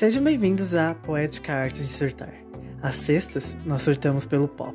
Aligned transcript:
Sejam 0.00 0.24
bem-vindos 0.24 0.74
à 0.74 0.94
Poética 0.94 1.52
Arte 1.52 1.82
de 1.82 1.86
Surtar. 1.86 2.32
Às 2.80 2.94
sextas, 2.94 3.54
nós 3.66 3.82
surtamos 3.82 4.24
pelo 4.24 4.48
pop. 4.48 4.74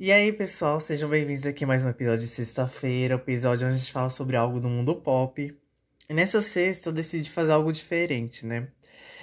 E 0.00 0.10
aí, 0.10 0.32
pessoal, 0.32 0.80
sejam 0.80 1.10
bem-vindos 1.10 1.44
aqui 1.44 1.64
a 1.64 1.66
mais 1.66 1.84
um 1.84 1.90
episódio 1.90 2.20
de 2.20 2.28
sexta-feira, 2.28 3.16
o 3.16 3.18
episódio 3.18 3.66
onde 3.66 3.76
a 3.76 3.78
gente 3.78 3.92
fala 3.92 4.08
sobre 4.08 4.36
algo 4.36 4.58
do 4.58 4.70
mundo 4.70 4.96
pop. 4.96 5.54
E 6.08 6.14
nessa 6.14 6.40
sexta 6.40 6.88
eu 6.88 6.92
decidi 6.94 7.28
fazer 7.28 7.52
algo 7.52 7.70
diferente, 7.70 8.46
né? 8.46 8.68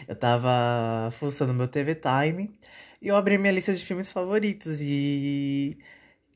Eu 0.07 0.16
tava 0.16 1.09
fuçando 1.13 1.55
meu 1.55 1.67
TV 1.67 1.95
Time 1.95 2.55
e 3.02 3.07
eu 3.07 3.16
abri 3.16 3.35
minha 3.39 3.52
lista 3.52 3.73
de 3.73 3.84
filmes 3.84 4.11
favoritos 4.11 4.79
e 4.79 5.75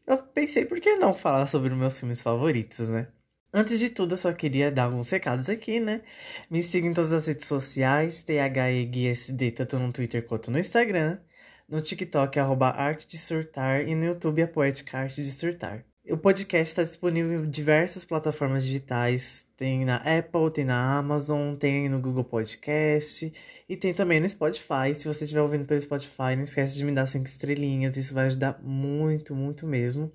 eu 0.07 0.17
pensei, 0.17 0.66
por 0.66 0.80
que 0.80 0.95
não 0.95 1.13
falar 1.13 1.45
sobre 1.45 1.70
meus 1.75 1.99
filmes 1.99 2.23
favoritos, 2.23 2.89
né? 2.89 3.07
Antes 3.54 3.80
de 3.80 3.90
tudo, 3.90 4.13
eu 4.13 4.17
só 4.17 4.34
queria 4.34 4.72
dar 4.72 4.84
alguns 4.84 5.09
recados 5.09 5.49
aqui, 5.49 5.80
né? 5.80 6.02
Me 6.49 6.62
siga 6.62 6.88
em 6.88 6.94
todas 6.94 7.12
as 7.13 7.26
redes 7.26 7.45
sociais, 7.48 8.22
THEGSD, 8.23 9.52
tanto 9.52 9.80
no 9.80 9.94
Twitter 9.94 10.26
quanto 10.26 10.52
no 10.52 10.59
Instagram. 10.59 11.20
No 11.67 11.81
TikTok, 11.81 12.38
arroba 12.39 12.70
Arte 12.70 13.08
de 13.08 13.17
Surtar. 13.17 13.88
E 13.88 13.95
no 13.95 14.05
YouTube, 14.05 14.41
a 14.41 14.48
Poética 14.48 15.00
Arte 15.00 15.23
de 15.23 15.31
Surtar. 15.31 15.86
O 16.08 16.17
podcast 16.17 16.70
está 16.72 16.84
disponível 16.84 17.44
em 17.44 17.50
diversas 17.50 18.05
plataformas 18.05 18.63
digitais. 18.63 19.48
Tem 19.58 19.84
na 19.84 19.95
Apple, 19.98 20.52
tem 20.53 20.64
na 20.64 20.98
Amazon, 21.00 21.55
tem 21.55 21.89
no 21.89 22.00
Google 22.00 22.23
Podcast 22.23 23.34
e 23.67 23.75
tem 23.75 23.91
também 23.91 24.20
no 24.20 24.30
Spotify. 24.30 24.94
Se 24.94 25.08
você 25.08 25.23
estiver 25.23 25.41
ouvindo 25.41 25.66
pelo 25.66 25.81
Spotify, 25.81 26.36
não 26.36 26.41
esquece 26.44 26.77
de 26.77 26.86
me 26.86 26.91
dar 26.91 27.08
cinco 27.08 27.25
estrelinhas. 27.25 27.98
Isso 27.98 28.14
vai 28.14 28.27
ajudar 28.27 28.59
muito, 28.62 29.34
muito 29.34 29.66
mesmo. 29.66 30.12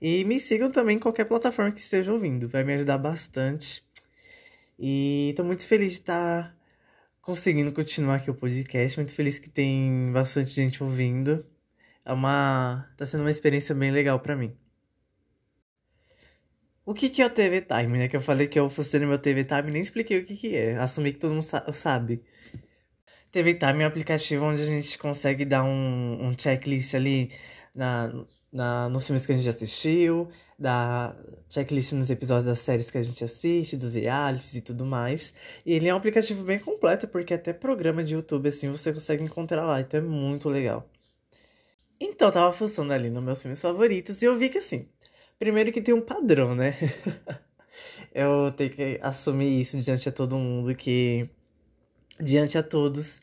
E 0.00 0.24
me 0.24 0.40
sigam 0.40 0.70
também 0.70 0.96
em 0.96 1.00
qualquer 1.00 1.26
plataforma 1.26 1.72
que 1.72 1.80
esteja 1.80 2.12
ouvindo. 2.12 2.48
Vai 2.48 2.64
me 2.64 2.74
ajudar 2.74 2.98
bastante. 2.98 3.84
E 4.78 5.30
estou 5.30 5.44
muito 5.44 5.66
feliz 5.66 5.92
de 5.92 5.98
estar 5.98 6.56
conseguindo 7.20 7.70
continuar 7.72 8.16
aqui 8.16 8.30
o 8.30 8.34
podcast. 8.34 8.98
Muito 8.98 9.14
feliz 9.14 9.38
que 9.38 9.50
tem 9.50 10.10
bastante 10.12 10.50
gente 10.50 10.82
ouvindo. 10.82 11.44
É 12.04 12.12
uma... 12.12 12.88
Tá 12.96 13.04
sendo 13.04 13.20
uma 13.20 13.30
experiência 13.30 13.74
bem 13.74 13.90
legal 13.90 14.18
para 14.20 14.34
mim. 14.34 14.56
O 16.84 16.94
que, 16.94 17.08
que 17.10 17.22
é 17.22 17.26
o 17.26 17.30
TV 17.30 17.60
Time, 17.60 17.98
né? 17.98 18.08
Que 18.08 18.16
eu 18.16 18.20
falei 18.20 18.48
que 18.48 18.58
eu 18.58 18.68
fosse 18.70 18.98
no 18.98 19.06
meu 19.06 19.18
TV 19.18 19.44
Time 19.44 19.70
nem 19.70 19.82
expliquei 19.82 20.18
o 20.18 20.24
que, 20.24 20.36
que 20.36 20.56
é. 20.56 20.76
Assumi 20.76 21.12
que 21.12 21.18
todo 21.18 21.32
mundo 21.32 21.44
sabe. 21.72 22.22
TV 23.30 23.54
Time 23.54 23.82
é 23.82 23.84
um 23.84 23.88
aplicativo 23.88 24.44
onde 24.44 24.62
a 24.62 24.66
gente 24.66 24.98
consegue 24.98 25.44
dar 25.44 25.62
um, 25.62 26.28
um 26.28 26.36
checklist 26.36 26.94
ali 26.94 27.30
na, 27.74 28.12
na, 28.52 28.88
nos 28.88 29.06
filmes 29.06 29.26
que 29.26 29.32
a 29.32 29.36
gente 29.36 29.48
assistiu, 29.48 30.28
dar 30.58 31.16
checklist 31.48 31.92
nos 31.92 32.10
episódios 32.10 32.46
das 32.46 32.58
séries 32.58 32.90
que 32.90 32.98
a 32.98 33.02
gente 33.02 33.22
assiste, 33.24 33.76
dos 33.76 33.94
realities 33.94 34.56
e 34.56 34.60
tudo 34.60 34.84
mais. 34.84 35.32
E 35.64 35.72
ele 35.72 35.88
é 35.88 35.94
um 35.94 35.96
aplicativo 35.96 36.44
bem 36.44 36.58
completo, 36.58 37.08
porque 37.08 37.34
até 37.34 37.52
programa 37.52 38.04
de 38.04 38.14
YouTube 38.14 38.48
assim 38.48 38.70
você 38.70 38.92
consegue 38.92 39.24
encontrar 39.24 39.64
lá, 39.64 39.80
então 39.80 39.98
é 39.98 40.02
muito 40.02 40.48
legal. 40.48 40.88
Então, 42.00 42.30
tava 42.30 42.52
funcionando 42.52 42.92
ali 42.92 43.10
nos 43.10 43.22
meus 43.22 43.42
filmes 43.42 43.60
favoritos 43.60 44.22
e 44.22 44.24
eu 44.24 44.36
vi 44.36 44.48
que 44.48 44.58
assim, 44.58 44.86
Primeiro 45.40 45.72
que 45.72 45.80
tem 45.80 45.94
um 45.94 46.02
padrão, 46.02 46.54
né? 46.54 46.76
eu 48.14 48.52
tenho 48.52 48.68
que 48.68 48.98
assumir 49.00 49.58
isso 49.58 49.80
diante 49.80 50.06
a 50.06 50.12
todo 50.12 50.36
mundo, 50.36 50.74
que. 50.74 51.30
Diante 52.20 52.58
a 52.58 52.62
todos, 52.62 53.22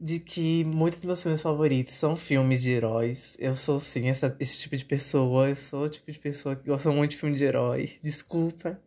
de 0.00 0.18
que 0.18 0.64
muitos 0.64 0.98
dos 0.98 1.06
meus 1.06 1.22
filmes 1.22 1.42
favoritos 1.42 1.92
são 1.92 2.16
filmes 2.16 2.62
de 2.62 2.72
heróis. 2.72 3.36
Eu 3.38 3.54
sou, 3.54 3.78
sim, 3.78 4.08
essa, 4.08 4.34
esse 4.40 4.58
tipo 4.58 4.76
de 4.76 4.84
pessoa. 4.84 5.50
Eu 5.50 5.56
sou 5.56 5.84
o 5.84 5.88
tipo 5.88 6.10
de 6.10 6.18
pessoa 6.18 6.56
que 6.56 6.66
gosta 6.66 6.90
muito 6.90 7.10
de 7.12 7.18
filme 7.18 7.36
de 7.36 7.44
herói. 7.44 7.92
Desculpa. 8.02 8.80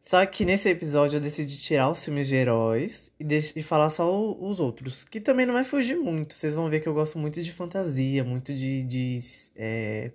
Só 0.00 0.24
que 0.24 0.44
nesse 0.44 0.68
episódio 0.68 1.16
eu 1.16 1.20
decidi 1.20 1.58
tirar 1.58 1.90
os 1.90 2.04
filmes 2.04 2.28
de 2.28 2.34
heróis 2.34 3.10
e, 3.20 3.24
e 3.56 3.62
falar 3.62 3.90
só 3.90 4.10
o, 4.12 4.48
os 4.48 4.60
outros. 4.60 5.04
Que 5.04 5.20
também 5.20 5.46
não 5.46 5.54
vai 5.54 5.64
fugir 5.64 5.96
muito. 5.96 6.34
Vocês 6.34 6.54
vão 6.54 6.68
ver 6.68 6.80
que 6.80 6.88
eu 6.88 6.94
gosto 6.94 7.18
muito 7.18 7.42
de 7.42 7.52
fantasia, 7.52 8.22
muito 8.24 8.54
de. 8.54 8.82
de 8.82 9.18
é 9.56 10.12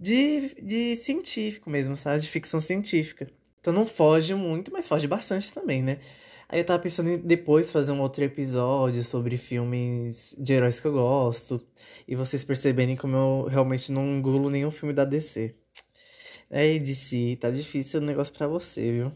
de, 0.00 0.54
de 0.62 0.96
científico 0.96 1.68
mesmo, 1.68 1.94
sabe? 1.94 2.20
De 2.20 2.28
ficção 2.28 2.58
científica. 2.58 3.30
Então 3.60 3.72
não 3.72 3.86
foge 3.86 4.34
muito, 4.34 4.72
mas 4.72 4.88
foge 4.88 5.06
bastante 5.06 5.52
também, 5.52 5.82
né? 5.82 5.98
Aí 6.52 6.58
eu 6.58 6.64
tava 6.64 6.82
pensando 6.82 7.10
em 7.10 7.16
depois 7.16 7.70
fazer 7.70 7.92
um 7.92 8.00
outro 8.00 8.24
episódio 8.24 9.04
sobre 9.04 9.36
filmes 9.36 10.34
de 10.36 10.52
heróis 10.52 10.80
que 10.80 10.86
eu 10.88 10.92
gosto. 10.92 11.64
E 12.08 12.16
vocês 12.16 12.42
perceberem 12.42 12.96
como 12.96 13.16
eu 13.16 13.44
realmente 13.44 13.92
não 13.92 14.04
engulo 14.04 14.50
nenhum 14.50 14.72
filme 14.72 14.92
da 14.92 15.04
DC. 15.04 15.54
É, 16.50 16.76
DC, 16.76 17.38
tá 17.40 17.52
difícil 17.52 18.00
o 18.00 18.04
negócio 18.04 18.34
pra 18.34 18.48
você, 18.48 18.90
viu? 18.90 19.12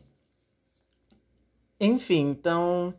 Enfim, 1.81 2.31
então. 2.31 2.95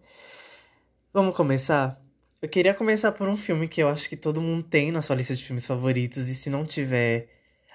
Vamos 1.13 1.33
começar? 1.33 1.97
Eu 2.41 2.49
queria 2.49 2.73
começar 2.73 3.13
por 3.13 3.29
um 3.29 3.37
filme 3.37 3.69
que 3.69 3.81
eu 3.81 3.87
acho 3.87 4.09
que 4.09 4.17
todo 4.17 4.41
mundo 4.41 4.63
tem 4.63 4.91
na 4.91 5.01
sua 5.01 5.15
lista 5.15 5.33
de 5.33 5.45
filmes 5.45 5.65
favoritos. 5.65 6.27
E 6.27 6.35
se 6.35 6.49
não 6.49 6.65
tiver, 6.65 7.29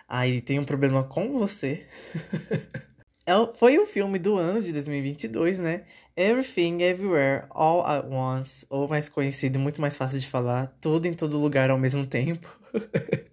aí 0.06 0.42
tem 0.42 0.58
um 0.58 0.64
problema 0.66 1.04
com 1.04 1.38
você. 1.38 1.86
é, 3.30 3.54
foi 3.54 3.78
o 3.78 3.86
filme 3.86 4.18
do 4.18 4.36
ano 4.36 4.62
de 4.62 4.72
2022, 4.72 5.58
né? 5.58 5.84
Everything 6.16 6.82
Everywhere 6.82 7.46
All 7.50 7.86
at 7.86 8.04
Once, 8.04 8.66
ou 8.68 8.88
mais 8.88 9.08
conhecido, 9.08 9.58
muito 9.58 9.80
mais 9.80 9.96
fácil 9.96 10.18
de 10.18 10.26
falar, 10.26 10.66
tudo 10.80 11.06
em 11.06 11.14
todo 11.14 11.38
lugar 11.38 11.70
ao 11.70 11.78
mesmo 11.78 12.06
tempo. 12.06 12.48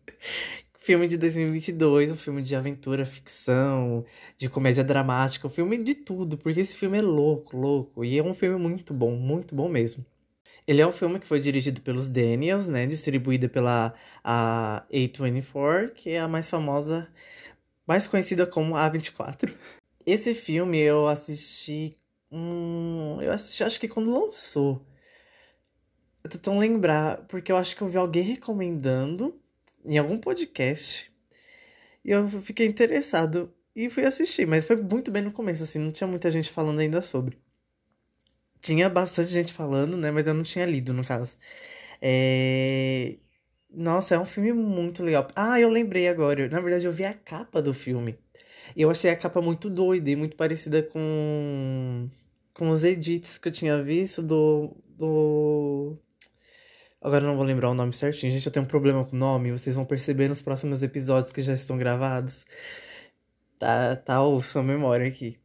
filme 0.88 1.06
de 1.06 1.18
2022, 1.18 2.12
um 2.13 2.16
filme 2.16 2.41
de 2.41 2.56
aventura, 2.56 3.06
ficção, 3.06 4.06
de 4.38 4.47
comédia 4.47 4.85
dramática, 4.85 5.46
um 5.46 5.50
filme 5.50 5.78
de 5.84 5.94
tudo, 5.94 6.38
porque 6.38 6.62
esse 6.62 6.78
filme 6.78 6.97
é 6.97 7.02
louco, 7.02 7.58
louco, 7.58 8.06
e 8.06 8.18
é 8.18 8.24
um 8.24 8.34
filme 8.34 8.58
muito 8.58 8.94
bom, 8.94 9.12
muito 9.16 9.53
bom 9.53 9.68
mesmo. 9.68 10.06
Ele 10.66 10.81
é 10.81 10.88
um 10.88 10.94
filme 10.94 11.19
que 11.19 11.28
foi 11.28 11.41
dirigido 11.41 11.81
pelos 11.81 12.08
Daniels, 12.08 12.69
né? 12.69 12.85
Distribuído 12.85 13.50
pela 13.50 13.94
a 14.24 14.85
A24, 14.90 15.91
que 15.94 16.12
é 16.12 16.19
a 16.19 16.28
mais 16.28 16.50
famosa, 16.50 17.08
mais 17.85 18.08
conhecida 18.08 18.46
como 18.46 18.75
A24. 18.75 19.53
Esse 20.07 20.34
filme 20.34 20.79
eu 20.79 21.06
assisti. 21.06 21.97
Hum, 22.31 23.22
eu 23.22 23.29
assisti 23.29 23.62
acho 23.62 23.78
que 23.78 23.90
quando 23.90 24.09
lançou. 24.09 24.81
Eu 26.23 26.29
tô 26.29 26.38
tão 26.38 26.57
lembrar, 26.59 27.25
porque 27.28 27.51
eu 27.51 27.57
acho 27.57 27.75
que 27.75 27.81
eu 27.81 27.90
vi 27.90 27.97
alguém 27.97 28.23
recomendando 28.23 29.38
em 29.85 29.97
algum 29.97 30.17
podcast. 30.17 31.12
E 32.06 32.12
eu 32.12 32.29
fiquei 32.41 32.66
interessado 32.67 33.53
e 33.75 33.90
fui 33.90 34.06
assistir, 34.06 34.47
mas 34.47 34.63
foi 34.63 34.78
muito 34.78 35.12
bem 35.12 35.22
no 35.23 35.31
começo, 35.31 35.63
assim, 35.63 35.79
não 35.79 35.91
tinha 35.91 36.07
muita 36.07 36.31
gente 36.31 36.50
falando 36.51 36.79
ainda 36.79 37.01
sobre. 37.01 37.38
Tinha 38.62 38.90
bastante 38.90 39.29
gente 39.29 39.51
falando, 39.51 39.97
né? 39.97 40.09
Mas 40.09 40.25
eu 40.25 40.34
não 40.34 40.44
tinha 40.44 40.66
lido, 40.66 40.94
no 40.94 41.03
caso. 41.03 41.38
É... 42.01 43.17
Nossa, 43.69 44.16
é 44.16 44.19
um 44.19 44.25
filme 44.25 44.53
muito 44.53 45.03
legal. 45.03 45.28
Ah, 45.35 45.59
eu 45.59 45.69
lembrei 45.69 46.07
agora. 46.07 46.47
Na 46.50 46.62
verdade, 46.62 46.85
eu 46.85 46.94
vi 46.94 47.03
a 47.06 47.13
capa 47.13 47.62
do 47.62 47.73
filme. 47.73 48.17
Eu 48.75 48.89
achei 48.89 49.11
a 49.11 49.16
capa 49.16 49.41
muito 49.41 49.69
doida 49.69 50.09
e 50.09 50.16
muito 50.16 50.35
parecida 50.35 50.83
com. 50.83 52.09
com 52.53 52.69
os 52.69 52.83
edits 52.83 53.38
que 53.38 53.47
eu 53.47 53.51
tinha 53.51 53.81
visto 53.81 54.22
do. 54.22 54.75
do. 54.97 55.97
Agora 57.01 57.23
eu 57.23 57.28
não 57.28 57.38
vou 57.38 57.45
lembrar 57.45 57.69
o 57.69 57.73
nome 57.73 57.94
certinho. 57.94 58.31
Gente, 58.31 58.45
eu 58.45 58.51
tenho 58.51 58.66
um 58.66 58.67
problema 58.67 59.05
com 59.05 59.16
o 59.16 59.19
nome. 59.19 59.51
Vocês 59.51 59.75
vão 59.75 59.85
perceber 59.85 60.28
nos 60.28 60.41
próximos 60.41 60.81
episódios 60.83 61.31
que 61.31 61.41
já 61.41 61.53
estão 61.53 61.78
gravados. 61.78 62.45
Tá, 63.59 63.95
tá 63.95 64.23
o 64.23 64.41
sua 64.41 64.63
memória 64.63 65.07
aqui. 65.07 65.38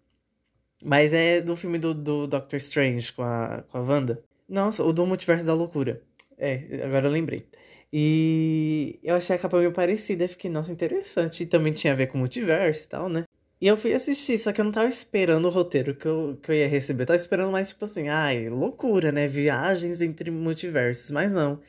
Mas 0.82 1.12
é 1.12 1.40
do 1.40 1.56
filme 1.56 1.78
do, 1.78 1.94
do 1.94 2.26
Doctor 2.26 2.56
Strange 2.56 3.12
com 3.12 3.22
a, 3.22 3.64
com 3.68 3.78
a 3.78 3.80
Wanda. 3.80 4.22
Nossa, 4.48 4.82
o 4.82 4.92
do 4.92 5.06
Multiverso 5.06 5.46
da 5.46 5.54
Loucura. 5.54 6.02
É, 6.36 6.82
agora 6.84 7.06
eu 7.06 7.12
lembrei. 7.12 7.46
E 7.92 8.98
eu 9.02 9.14
achei 9.14 9.36
a 9.36 9.38
capa 9.38 9.58
meio 9.58 9.72
parecida, 9.72 10.26
fiquei, 10.28 10.50
nossa, 10.50 10.72
interessante. 10.72 11.42
E 11.42 11.46
também 11.46 11.72
tinha 11.72 11.92
a 11.92 11.96
ver 11.96 12.06
com 12.06 12.16
o 12.16 12.20
multiverso 12.20 12.86
e 12.86 12.88
tal, 12.88 13.08
né? 13.08 13.24
E 13.60 13.66
eu 13.66 13.76
fui 13.76 13.92
assistir, 13.94 14.38
só 14.38 14.52
que 14.52 14.60
eu 14.60 14.64
não 14.64 14.72
tava 14.72 14.88
esperando 14.88 15.46
o 15.46 15.50
roteiro 15.50 15.94
que 15.94 16.06
eu, 16.06 16.38
que 16.42 16.50
eu 16.50 16.54
ia 16.54 16.68
receber. 16.68 17.02
Eu 17.04 17.06
tava 17.08 17.16
esperando 17.18 17.52
mais, 17.52 17.68
tipo 17.68 17.84
assim, 17.84 18.08
ai, 18.08 18.48
loucura, 18.48 19.12
né? 19.12 19.28
Viagens 19.28 20.02
entre 20.02 20.30
multiversos. 20.30 21.10
Mas 21.12 21.32
não. 21.32 21.60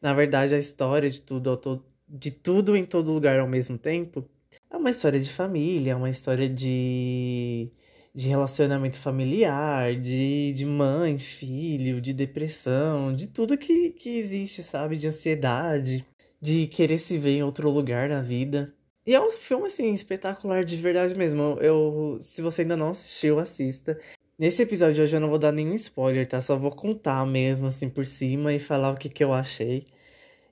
Na 0.00 0.14
verdade, 0.14 0.54
a 0.54 0.58
história 0.58 1.10
de 1.10 1.20
tudo, 1.20 1.84
de 2.08 2.30
tudo 2.30 2.76
em 2.76 2.84
todo 2.84 3.12
lugar 3.12 3.40
ao 3.40 3.48
mesmo 3.48 3.78
tempo 3.78 4.28
é 4.70 4.76
uma 4.76 4.90
história 4.90 5.20
de 5.20 5.30
família, 5.32 5.92
é 5.92 5.96
uma 5.96 6.10
história 6.10 6.48
de 6.48 7.70
de 8.14 8.28
relacionamento 8.28 8.98
familiar, 9.00 9.96
de, 9.96 10.52
de 10.54 10.64
mãe, 10.64 11.18
filho, 11.18 12.00
de 12.00 12.12
depressão, 12.12 13.14
de 13.14 13.26
tudo 13.26 13.58
que, 13.58 13.90
que 13.90 14.16
existe, 14.16 14.62
sabe? 14.62 14.96
De 14.96 15.08
ansiedade, 15.08 16.06
de 16.40 16.66
querer 16.68 16.98
se 16.98 17.18
ver 17.18 17.32
em 17.38 17.42
outro 17.42 17.68
lugar 17.70 18.08
na 18.08 18.22
vida. 18.22 18.72
E 19.06 19.14
é 19.14 19.20
um 19.20 19.30
filme, 19.30 19.66
assim, 19.66 19.92
espetacular 19.92 20.64
de 20.64 20.76
verdade 20.76 21.14
mesmo. 21.14 21.58
Eu, 21.60 22.18
se 22.22 22.40
você 22.40 22.62
ainda 22.62 22.76
não 22.76 22.90
assistiu, 22.90 23.38
assista. 23.38 23.98
Nesse 24.38 24.62
episódio 24.62 25.02
hoje 25.02 25.16
eu 25.16 25.20
não 25.20 25.28
vou 25.28 25.38
dar 25.38 25.52
nenhum 25.52 25.74
spoiler, 25.74 26.26
tá? 26.26 26.40
Só 26.40 26.56
vou 26.56 26.70
contar 26.70 27.26
mesmo, 27.26 27.66
assim, 27.66 27.88
por 27.90 28.06
cima 28.06 28.52
e 28.52 28.60
falar 28.60 28.92
o 28.92 28.96
que, 28.96 29.08
que 29.08 29.24
eu 29.24 29.32
achei. 29.32 29.84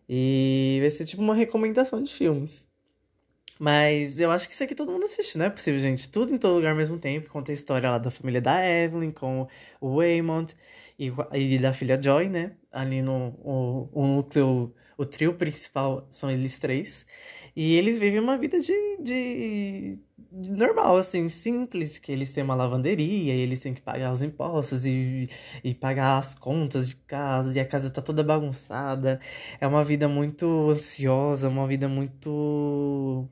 E 0.08 0.78
vai 0.80 0.90
ser 0.90 1.06
tipo 1.06 1.22
uma 1.22 1.34
recomendação 1.34 2.02
de 2.02 2.12
filmes. 2.12 2.68
Mas 3.62 4.18
eu 4.18 4.32
acho 4.32 4.48
que 4.48 4.54
isso 4.54 4.64
aqui 4.64 4.74
todo 4.74 4.90
mundo 4.90 5.04
assiste, 5.04 5.38
não 5.38 5.46
é 5.46 5.50
possível, 5.50 5.78
gente. 5.78 6.08
Tudo 6.10 6.34
em 6.34 6.36
todo 6.36 6.56
lugar 6.56 6.70
ao 6.70 6.76
mesmo 6.76 6.98
tempo. 6.98 7.30
Conta 7.30 7.52
a 7.52 7.54
história 7.54 7.88
lá 7.88 7.96
da 7.96 8.10
família 8.10 8.40
da 8.40 8.60
Evelyn 8.68 9.12
com 9.12 9.46
o 9.80 9.98
Waymond 9.98 10.52
e, 10.98 11.12
e 11.32 11.58
da 11.60 11.72
filha 11.72 11.96
Joy, 12.02 12.28
né? 12.28 12.56
Ali 12.72 13.00
no 13.00 13.28
o, 13.38 13.88
o 13.92 14.06
núcleo, 14.16 14.74
o 14.98 15.04
trio 15.04 15.34
principal 15.34 16.08
são 16.10 16.28
eles 16.28 16.58
três. 16.58 17.06
E 17.54 17.76
eles 17.76 17.98
vivem 17.98 18.18
uma 18.18 18.36
vida 18.36 18.58
de, 18.58 18.72
de, 19.00 20.00
de, 20.32 20.50
normal, 20.50 20.96
assim, 20.96 21.28
simples, 21.28 22.00
que 22.00 22.10
eles 22.10 22.32
têm 22.32 22.42
uma 22.42 22.56
lavanderia, 22.56 23.32
e 23.36 23.40
eles 23.42 23.60
têm 23.60 23.74
que 23.74 23.80
pagar 23.80 24.10
os 24.10 24.24
impostos 24.24 24.84
e, 24.86 25.28
e 25.62 25.72
pagar 25.72 26.18
as 26.18 26.34
contas 26.34 26.88
de 26.88 26.96
casa, 26.96 27.56
e 27.56 27.60
a 27.60 27.64
casa 27.64 27.90
tá 27.90 28.02
toda 28.02 28.24
bagunçada. 28.24 29.20
É 29.60 29.66
uma 29.68 29.84
vida 29.84 30.08
muito 30.08 30.70
ansiosa, 30.70 31.48
uma 31.48 31.66
vida 31.68 31.88
muito 31.88 33.28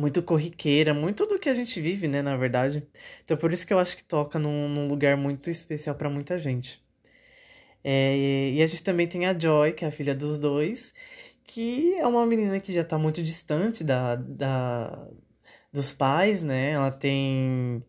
muito 0.00 0.22
corriqueira, 0.22 0.94
muito 0.94 1.26
do 1.26 1.38
que 1.38 1.48
a 1.48 1.54
gente 1.54 1.80
vive, 1.80 2.08
né, 2.08 2.22
na 2.22 2.36
verdade. 2.36 2.86
Então 3.22 3.36
por 3.36 3.52
isso 3.52 3.66
que 3.66 3.72
eu 3.72 3.78
acho 3.78 3.96
que 3.96 4.04
toca 4.04 4.38
num, 4.38 4.68
num 4.68 4.88
lugar 4.88 5.16
muito 5.16 5.50
especial 5.50 5.94
para 5.94 6.08
muita 6.10 6.38
gente. 6.38 6.82
É, 7.84 8.52
e 8.54 8.62
a 8.62 8.66
gente 8.66 8.82
também 8.82 9.06
tem 9.08 9.26
a 9.26 9.38
Joy, 9.38 9.72
que 9.72 9.84
é 9.84 9.88
a 9.88 9.92
filha 9.92 10.14
dos 10.14 10.38
dois, 10.38 10.92
que 11.44 11.94
é 11.96 12.06
uma 12.06 12.26
menina 12.26 12.60
que 12.60 12.72
já 12.74 12.84
tá 12.84 12.98
muito 12.98 13.22
distante 13.22 13.84
da, 13.84 14.16
da 14.16 15.08
dos 15.72 15.92
pais, 15.92 16.42
né? 16.42 16.72
Ela 16.72 16.90
tem 16.92 17.84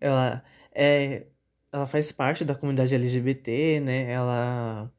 ela 0.00 0.44
é 0.74 1.26
ela 1.72 1.86
faz 1.86 2.12
parte 2.12 2.44
da 2.44 2.54
comunidade 2.54 2.94
LGBT, 2.94 3.80
né? 3.80 4.12
Ela 4.12 4.92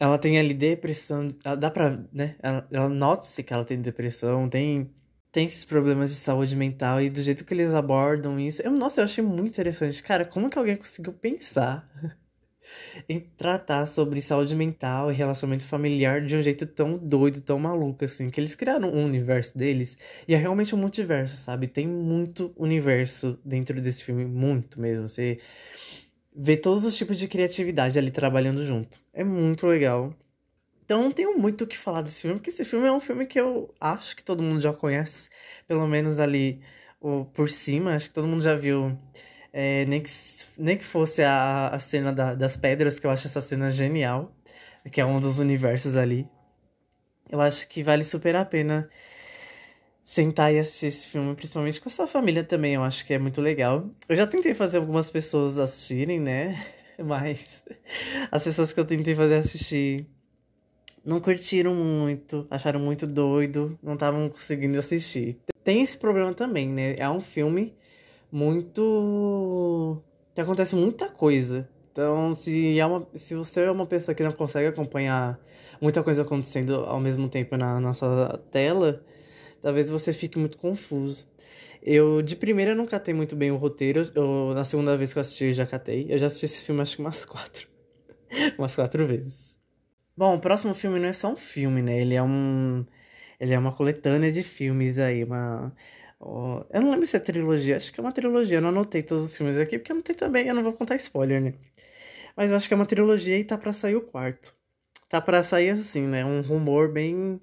ela 0.00 0.18
tem 0.18 0.38
ali 0.38 0.54
depressão, 0.54 1.28
dá 1.58 1.70
pra, 1.70 1.90
né? 2.12 2.36
Ela, 2.42 2.68
ela 2.72 2.88
nota-se 2.88 3.42
que 3.42 3.52
ela 3.54 3.64
tem 3.64 3.80
depressão, 3.80 4.48
tem 4.48 4.90
tem 5.34 5.46
esses 5.46 5.64
problemas 5.64 6.10
de 6.10 6.16
saúde 6.16 6.54
mental 6.54 7.02
e 7.02 7.10
do 7.10 7.20
jeito 7.20 7.44
que 7.44 7.52
eles 7.52 7.74
abordam 7.74 8.38
isso. 8.38 8.62
Eu, 8.62 8.70
nossa, 8.70 9.00
eu 9.00 9.04
achei 9.04 9.22
muito 9.22 9.48
interessante. 9.48 10.00
Cara, 10.00 10.24
como 10.24 10.48
que 10.48 10.56
alguém 10.56 10.76
conseguiu 10.76 11.12
pensar 11.12 11.90
em 13.08 13.18
tratar 13.18 13.84
sobre 13.86 14.22
saúde 14.22 14.54
mental 14.54 15.10
e 15.10 15.14
relacionamento 15.14 15.66
familiar 15.66 16.24
de 16.24 16.36
um 16.36 16.40
jeito 16.40 16.64
tão 16.66 16.96
doido, 16.96 17.40
tão 17.40 17.58
maluco, 17.58 18.04
assim, 18.04 18.30
que 18.30 18.38
eles 18.38 18.54
criaram 18.54 18.94
um 18.94 19.04
universo 19.04 19.58
deles 19.58 19.98
e 20.28 20.34
é 20.34 20.36
realmente 20.36 20.72
um 20.72 20.78
multiverso, 20.78 21.36
sabe? 21.36 21.66
Tem 21.66 21.84
muito 21.84 22.52
universo 22.56 23.36
dentro 23.44 23.80
desse 23.80 24.04
filme, 24.04 24.24
muito 24.24 24.80
mesmo. 24.80 25.08
Você 25.08 25.40
vê 26.32 26.56
todos 26.56 26.84
os 26.84 26.96
tipos 26.96 27.18
de 27.18 27.26
criatividade 27.26 27.98
ali 27.98 28.12
trabalhando 28.12 28.64
junto. 28.64 29.00
É 29.12 29.24
muito 29.24 29.66
legal. 29.66 30.14
Então 30.84 31.02
não 31.02 31.10
tenho 31.10 31.38
muito 31.38 31.64
o 31.64 31.66
que 31.66 31.78
falar 31.78 32.02
desse 32.02 32.22
filme, 32.22 32.36
porque 32.36 32.50
esse 32.50 32.64
filme 32.64 32.86
é 32.86 32.92
um 32.92 33.00
filme 33.00 33.26
que 33.26 33.40
eu 33.40 33.74
acho 33.80 34.14
que 34.14 34.22
todo 34.22 34.42
mundo 34.42 34.60
já 34.60 34.72
conhece, 34.72 35.30
pelo 35.66 35.86
menos 35.86 36.18
ali 36.20 36.60
o, 37.00 37.24
por 37.26 37.48
cima, 37.50 37.94
acho 37.94 38.08
que 38.08 38.14
todo 38.14 38.28
mundo 38.28 38.42
já 38.42 38.54
viu. 38.54 38.96
É, 39.52 39.84
nem, 39.86 40.02
que, 40.02 40.10
nem 40.58 40.76
que 40.76 40.84
fosse 40.84 41.22
a, 41.22 41.68
a 41.68 41.78
cena 41.78 42.12
da, 42.12 42.34
das 42.34 42.56
pedras, 42.56 42.98
que 42.98 43.06
eu 43.06 43.10
acho 43.10 43.26
essa 43.26 43.40
cena 43.40 43.70
genial, 43.70 44.34
que 44.90 45.00
é 45.00 45.06
um 45.06 45.20
dos 45.20 45.38
universos 45.38 45.96
ali. 45.96 46.28
Eu 47.30 47.40
acho 47.40 47.68
que 47.68 47.82
vale 47.82 48.04
super 48.04 48.36
a 48.36 48.44
pena 48.44 48.88
sentar 50.02 50.52
e 50.52 50.58
assistir 50.58 50.86
esse 50.86 51.06
filme, 51.06 51.34
principalmente 51.34 51.80
com 51.80 51.88
a 51.88 51.92
sua 51.92 52.06
família 52.06 52.44
também, 52.44 52.74
eu 52.74 52.82
acho 52.82 53.06
que 53.06 53.14
é 53.14 53.18
muito 53.18 53.40
legal. 53.40 53.88
Eu 54.08 54.14
já 54.14 54.26
tentei 54.26 54.52
fazer 54.52 54.78
algumas 54.78 55.10
pessoas 55.10 55.58
assistirem, 55.58 56.20
né? 56.20 56.62
Mas 57.02 57.64
as 58.30 58.44
pessoas 58.44 58.72
que 58.72 58.78
eu 58.78 58.84
tentei 58.84 59.14
fazer 59.14 59.36
assistir 59.36 60.06
não 61.04 61.20
curtiram 61.20 61.74
muito, 61.74 62.46
acharam 62.50 62.80
muito 62.80 63.06
doido, 63.06 63.78
não 63.82 63.94
estavam 63.94 64.28
conseguindo 64.28 64.78
assistir. 64.78 65.38
Tem 65.62 65.82
esse 65.82 65.98
problema 65.98 66.32
também, 66.34 66.68
né? 66.68 66.94
É 66.98 67.08
um 67.08 67.20
filme 67.20 67.74
muito. 68.32 70.02
que 70.34 70.40
acontece 70.40 70.74
muita 70.74 71.08
coisa. 71.08 71.68
Então, 71.92 72.32
se, 72.32 72.78
é 72.78 72.86
uma, 72.86 73.06
se 73.14 73.34
você 73.34 73.62
é 73.62 73.70
uma 73.70 73.86
pessoa 73.86 74.14
que 74.14 74.22
não 74.22 74.32
consegue 74.32 74.66
acompanhar 74.66 75.38
muita 75.80 76.02
coisa 76.02 76.22
acontecendo 76.22 76.74
ao 76.76 76.98
mesmo 76.98 77.28
tempo 77.28 77.56
na, 77.56 77.78
na 77.80 77.94
sua 77.94 78.38
tela, 78.50 79.04
talvez 79.60 79.90
você 79.90 80.12
fique 80.12 80.38
muito 80.38 80.58
confuso. 80.58 81.26
Eu, 81.82 82.22
de 82.22 82.34
primeira, 82.34 82.74
não 82.74 82.86
catei 82.86 83.14
muito 83.14 83.36
bem 83.36 83.50
o 83.50 83.56
roteiro. 83.56 84.02
Eu, 84.14 84.52
na 84.54 84.64
segunda 84.64 84.96
vez 84.96 85.12
que 85.12 85.18
eu 85.18 85.20
assisti, 85.20 85.52
já 85.52 85.66
catei. 85.66 86.06
Eu 86.08 86.18
já 86.18 86.26
assisti 86.26 86.46
esse 86.46 86.64
filme 86.64 86.80
acho 86.80 86.96
que 86.96 87.02
umas 87.02 87.24
quatro. 87.24 87.68
umas 88.58 88.74
quatro 88.74 89.06
vezes. 89.06 89.53
Bom, 90.16 90.36
o 90.36 90.40
próximo 90.40 90.74
filme 90.74 91.00
não 91.00 91.08
é 91.08 91.12
só 91.12 91.32
um 91.32 91.36
filme, 91.36 91.82
né? 91.82 92.00
Ele 92.00 92.14
é 92.14 92.22
um. 92.22 92.86
Ele 93.40 93.52
é 93.52 93.58
uma 93.58 93.72
coletânea 93.74 94.30
de 94.32 94.42
filmes 94.42 94.98
aí, 94.98 95.24
uma. 95.24 95.74
Eu 96.20 96.80
não 96.80 96.90
lembro 96.92 97.06
se 97.06 97.16
é 97.16 97.20
trilogia, 97.20 97.76
acho 97.76 97.92
que 97.92 98.00
é 98.00 98.02
uma 98.02 98.12
trilogia. 98.12 98.58
Eu 98.58 98.62
não 98.62 98.70
anotei 98.70 99.02
todos 99.02 99.24
os 99.24 99.36
filmes 99.36 99.58
aqui, 99.58 99.78
porque 99.78 99.92
eu 99.92 99.96
anotei 99.96 100.14
também, 100.14 100.46
eu 100.46 100.54
não 100.54 100.62
vou 100.62 100.72
contar 100.72 100.96
spoiler, 100.96 101.42
né? 101.42 101.54
Mas 102.36 102.50
eu 102.50 102.56
acho 102.56 102.68
que 102.68 102.74
é 102.74 102.76
uma 102.76 102.86
trilogia 102.86 103.38
e 103.38 103.44
tá 103.44 103.58
pra 103.58 103.72
sair 103.72 103.96
o 103.96 104.02
quarto. 104.02 104.54
Tá 105.08 105.20
pra 105.20 105.42
sair 105.42 105.70
assim, 105.70 106.02
né? 106.02 106.24
Um 106.24 106.40
rumor 106.42 106.92
bem. 106.92 107.40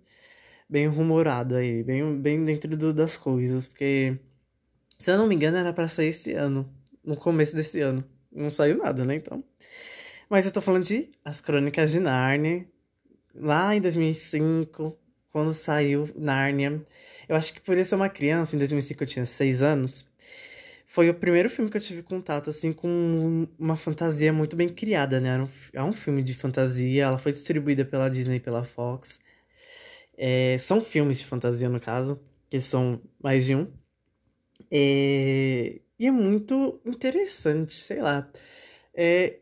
Bem 0.70 0.88
rumorado 0.88 1.56
aí, 1.56 1.84
bem, 1.84 2.18
bem 2.22 2.46
dentro 2.46 2.78
do, 2.78 2.94
das 2.94 3.18
coisas, 3.18 3.68
porque. 3.68 4.18
Se 5.00 5.12
eu 5.12 5.18
não 5.18 5.28
me 5.28 5.36
engano, 5.36 5.58
era 5.58 5.74
pra 5.74 5.88
sair 5.88 6.10
esse 6.10 6.34
ano. 6.34 6.70
No 7.04 7.18
começo 7.18 7.56
desse 7.56 7.82
ano. 7.82 8.04
Não 8.32 8.52
saiu 8.52 8.78
nada, 8.78 9.06
né? 9.06 9.16
Então. 9.16 9.44
Mas 10.32 10.46
eu 10.46 10.52
tô 10.54 10.62
falando 10.62 10.86
de 10.86 11.10
As 11.26 11.42
Crônicas 11.42 11.92
de 11.92 12.00
Nárnia, 12.00 12.66
lá 13.36 13.76
em 13.76 13.82
2005, 13.82 14.98
quando 15.30 15.52
saiu 15.52 16.10
Nárnia. 16.16 16.82
Eu 17.28 17.36
acho 17.36 17.54
que 17.54 17.60
por 17.60 17.78
isso 17.78 17.94
é 17.94 17.98
uma 17.98 18.08
criança, 18.08 18.56
em 18.56 18.60
2005 18.60 19.04
eu 19.04 19.08
tinha 19.08 19.26
6 19.26 19.62
anos. 19.62 20.06
Foi 20.88 21.10
o 21.10 21.14
primeiro 21.14 21.50
filme 21.50 21.70
que 21.70 21.76
eu 21.76 21.82
tive 21.82 22.02
contato, 22.02 22.50
assim, 22.50 22.72
com 22.72 23.46
uma 23.60 23.76
fantasia 23.76 24.32
muito 24.32 24.56
bem 24.56 24.70
criada, 24.70 25.20
né? 25.20 25.34
Era 25.34 25.44
um, 25.44 25.50
é 25.74 25.84
um 25.84 25.92
filme 25.92 26.24
de 26.24 26.34
fantasia, 26.34 27.04
ela 27.04 27.20
foi 27.20 27.34
distribuída 27.34 27.84
pela 27.84 28.08
Disney 28.08 28.38
e 28.38 28.40
pela 28.40 28.64
Fox. 28.64 29.20
É, 30.18 30.58
são 30.60 30.82
filmes 30.82 31.20
de 31.20 31.26
fantasia, 31.26 31.68
no 31.68 31.82
caso, 31.82 32.18
que 32.50 32.62
são 32.62 33.02
mais 33.22 33.48
de 33.48 33.54
um. 33.54 33.68
É, 34.72 35.82
e 36.00 36.08
é 36.08 36.12
muito 36.12 36.80
interessante, 36.86 37.74
sei 37.74 38.02
lá. 38.02 38.32
É, 38.94 39.41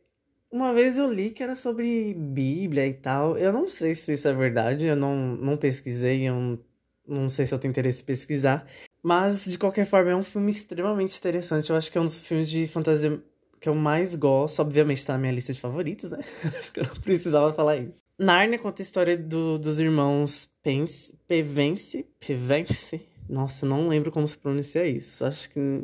uma 0.51 0.73
vez 0.73 0.97
eu 0.97 1.11
li 1.11 1.29
que 1.31 1.43
era 1.43 1.55
sobre 1.55 2.13
Bíblia 2.13 2.87
e 2.87 2.93
tal. 2.93 3.37
Eu 3.37 3.53
não 3.53 3.69
sei 3.69 3.93
se 3.95 4.13
isso 4.13 4.27
é 4.27 4.33
verdade, 4.33 4.85
eu 4.85 4.95
não, 4.95 5.15
não 5.35 5.57
pesquisei, 5.57 6.27
eu 6.27 6.59
não, 7.07 7.29
sei 7.29 7.45
se 7.45 7.53
eu 7.53 7.59
tenho 7.59 7.71
interesse 7.71 8.01
em 8.01 8.05
pesquisar. 8.05 8.67
Mas, 9.01 9.45
de 9.45 9.57
qualquer 9.57 9.85
forma, 9.85 10.11
é 10.11 10.15
um 10.15 10.23
filme 10.23 10.49
extremamente 10.49 11.17
interessante. 11.17 11.69
Eu 11.69 11.75
acho 11.75 11.91
que 11.91 11.97
é 11.97 12.01
um 12.01 12.05
dos 12.05 12.17
filmes 12.17 12.49
de 12.49 12.67
fantasia 12.67 13.21
que 13.61 13.69
eu 13.69 13.75
mais 13.75 14.15
gosto. 14.15 14.59
Obviamente 14.59 15.05
tá 15.05 15.13
na 15.13 15.19
minha 15.19 15.31
lista 15.31 15.53
de 15.53 15.59
favoritos, 15.59 16.11
né? 16.11 16.19
acho 16.57 16.73
que 16.73 16.79
eu 16.79 16.85
não 16.85 16.95
precisava 16.95 17.53
falar 17.53 17.77
isso. 17.77 17.99
Narnia 18.17 18.59
conta 18.59 18.81
a 18.81 18.83
história 18.83 19.17
do, 19.17 19.57
dos 19.57 19.79
irmãos 19.79 20.49
Pence, 20.61 21.17
Pevence, 21.27 22.05
Pevence. 22.19 23.01
Nossa, 23.29 23.65
não 23.65 23.87
lembro 23.87 24.11
como 24.11 24.27
se 24.27 24.37
pronuncia 24.37 24.85
isso. 24.85 25.23
Acho 25.23 25.49
que. 25.49 25.83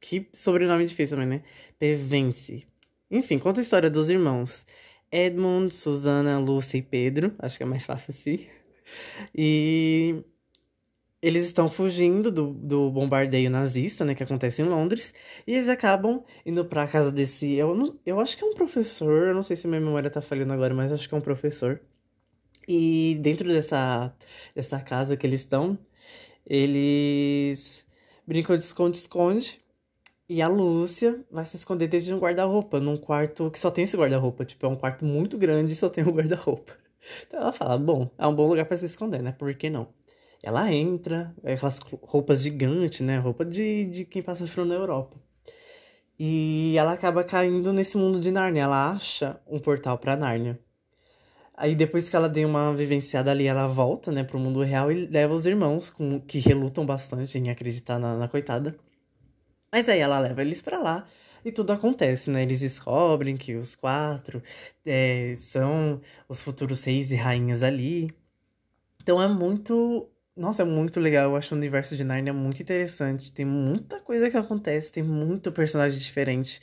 Que 0.00 0.28
sobrenome 0.32 0.84
difícil 0.84 1.16
também, 1.16 1.38
né? 1.38 1.44
Pevence. 1.78 2.66
Enfim, 3.12 3.38
conta 3.38 3.60
a 3.60 3.62
história 3.62 3.90
dos 3.90 4.08
irmãos 4.08 4.64
Edmund, 5.12 5.74
Susana, 5.74 6.38
Lúcia 6.38 6.78
e 6.78 6.82
Pedro. 6.82 7.34
Acho 7.38 7.58
que 7.58 7.62
é 7.62 7.66
mais 7.66 7.84
fácil 7.84 8.10
assim. 8.10 8.46
E 9.34 10.24
eles 11.20 11.44
estão 11.44 11.70
fugindo 11.70 12.32
do, 12.32 12.54
do 12.54 12.90
bombardeio 12.90 13.50
nazista, 13.50 14.04
né, 14.04 14.14
que 14.14 14.22
acontece 14.22 14.62
em 14.62 14.64
Londres, 14.64 15.14
e 15.46 15.54
eles 15.54 15.68
acabam 15.68 16.24
indo 16.44 16.64
para 16.64 16.88
casa 16.88 17.12
desse, 17.12 17.54
eu, 17.54 17.76
não, 17.76 17.96
eu 18.04 18.18
acho 18.18 18.36
que 18.36 18.42
é 18.42 18.46
um 18.46 18.54
professor, 18.54 19.28
eu 19.28 19.34
não 19.34 19.42
sei 19.44 19.54
se 19.54 19.68
minha 19.68 19.80
memória 19.80 20.10
tá 20.10 20.20
falhando 20.20 20.52
agora, 20.52 20.74
mas 20.74 20.92
acho 20.92 21.08
que 21.08 21.14
é 21.14 21.18
um 21.18 21.20
professor. 21.20 21.80
E 22.66 23.16
dentro 23.20 23.48
dessa 23.48 24.14
dessa 24.54 24.80
casa 24.80 25.16
que 25.16 25.26
eles 25.26 25.40
estão, 25.40 25.78
eles 26.46 27.86
brincam 28.26 28.56
de 28.56 28.62
esconde-esconde 28.62 29.61
e 30.28 30.40
a 30.40 30.48
Lúcia 30.48 31.24
vai 31.30 31.44
se 31.44 31.56
esconder 31.56 31.88
dentro 31.88 32.06
de 32.06 32.14
um 32.14 32.18
guarda-roupa, 32.18 32.80
num 32.80 32.96
quarto 32.96 33.50
que 33.50 33.58
só 33.58 33.70
tem 33.70 33.84
esse 33.84 33.96
guarda-roupa. 33.96 34.44
Tipo, 34.44 34.66
é 34.66 34.68
um 34.68 34.76
quarto 34.76 35.04
muito 35.04 35.36
grande 35.36 35.72
e 35.72 35.76
só 35.76 35.88
tem 35.88 36.04
o 36.04 36.08
um 36.08 36.12
guarda-roupa. 36.12 36.72
Então 37.26 37.40
ela 37.40 37.52
fala: 37.52 37.76
bom, 37.76 38.08
é 38.16 38.24
um 38.28 38.34
bom 38.34 38.46
lugar 38.46 38.64
para 38.64 38.76
se 38.76 38.86
esconder, 38.86 39.20
né? 39.20 39.32
Por 39.32 39.52
que 39.56 39.68
não? 39.68 39.88
Ela 40.40 40.72
entra, 40.72 41.34
é 41.42 41.54
aquelas 41.54 41.80
roupas 42.00 42.42
gigantes, 42.42 43.00
né? 43.00 43.18
Roupa 43.18 43.44
de, 43.44 43.86
de 43.86 44.04
quem 44.04 44.22
passa 44.22 44.46
frio 44.46 44.64
na 44.64 44.76
Europa. 44.76 45.16
E 46.18 46.76
ela 46.78 46.92
acaba 46.92 47.24
caindo 47.24 47.72
nesse 47.72 47.96
mundo 47.96 48.20
de 48.20 48.30
Nárnia. 48.30 48.62
Ela 48.62 48.92
acha 48.92 49.40
um 49.48 49.58
portal 49.58 49.98
para 49.98 50.16
Nárnia. 50.16 50.60
Aí 51.56 51.74
depois 51.74 52.08
que 52.08 52.14
ela 52.14 52.28
deu 52.28 52.48
uma 52.48 52.72
vivenciada 52.72 53.32
ali, 53.32 53.46
ela 53.46 53.66
volta, 53.66 54.12
né, 54.12 54.22
pro 54.22 54.38
mundo 54.38 54.62
real 54.62 54.92
e 54.92 55.06
leva 55.06 55.34
os 55.34 55.44
irmãos, 55.44 55.90
com, 55.90 56.20
que 56.20 56.38
relutam 56.38 56.86
bastante 56.86 57.36
em 57.36 57.50
acreditar 57.50 57.98
na, 57.98 58.16
na 58.16 58.28
coitada 58.28 58.76
mas 59.72 59.88
aí 59.88 60.00
ela 60.00 60.18
leva 60.20 60.42
eles 60.42 60.62
para 60.62 60.78
lá 60.78 61.06
e 61.44 61.50
tudo 61.52 61.72
acontece, 61.72 62.30
né? 62.30 62.42
Eles 62.42 62.60
descobrem 62.60 63.36
que 63.36 63.54
os 63.56 63.74
quatro 63.74 64.42
é, 64.86 65.34
são 65.36 66.00
os 66.28 66.42
futuros 66.42 66.84
reis 66.84 67.10
e 67.10 67.16
rainhas 67.16 67.62
ali. 67.62 68.10
Então 69.02 69.20
é 69.22 69.28
muito 69.28 70.08
Nossa, 70.36 70.62
é 70.62 70.64
muito 70.64 71.00
legal. 71.00 71.30
Eu 71.30 71.36
acho 71.36 71.54
o 71.54 71.58
universo 71.58 71.96
de 71.96 72.04
Narnia 72.04 72.32
muito 72.32 72.62
interessante. 72.62 73.32
Tem 73.32 73.44
muita 73.44 74.00
coisa 74.00 74.30
que 74.30 74.36
acontece, 74.36 74.92
tem 74.92 75.02
muito 75.02 75.52
personagem 75.52 75.98
diferente, 75.98 76.60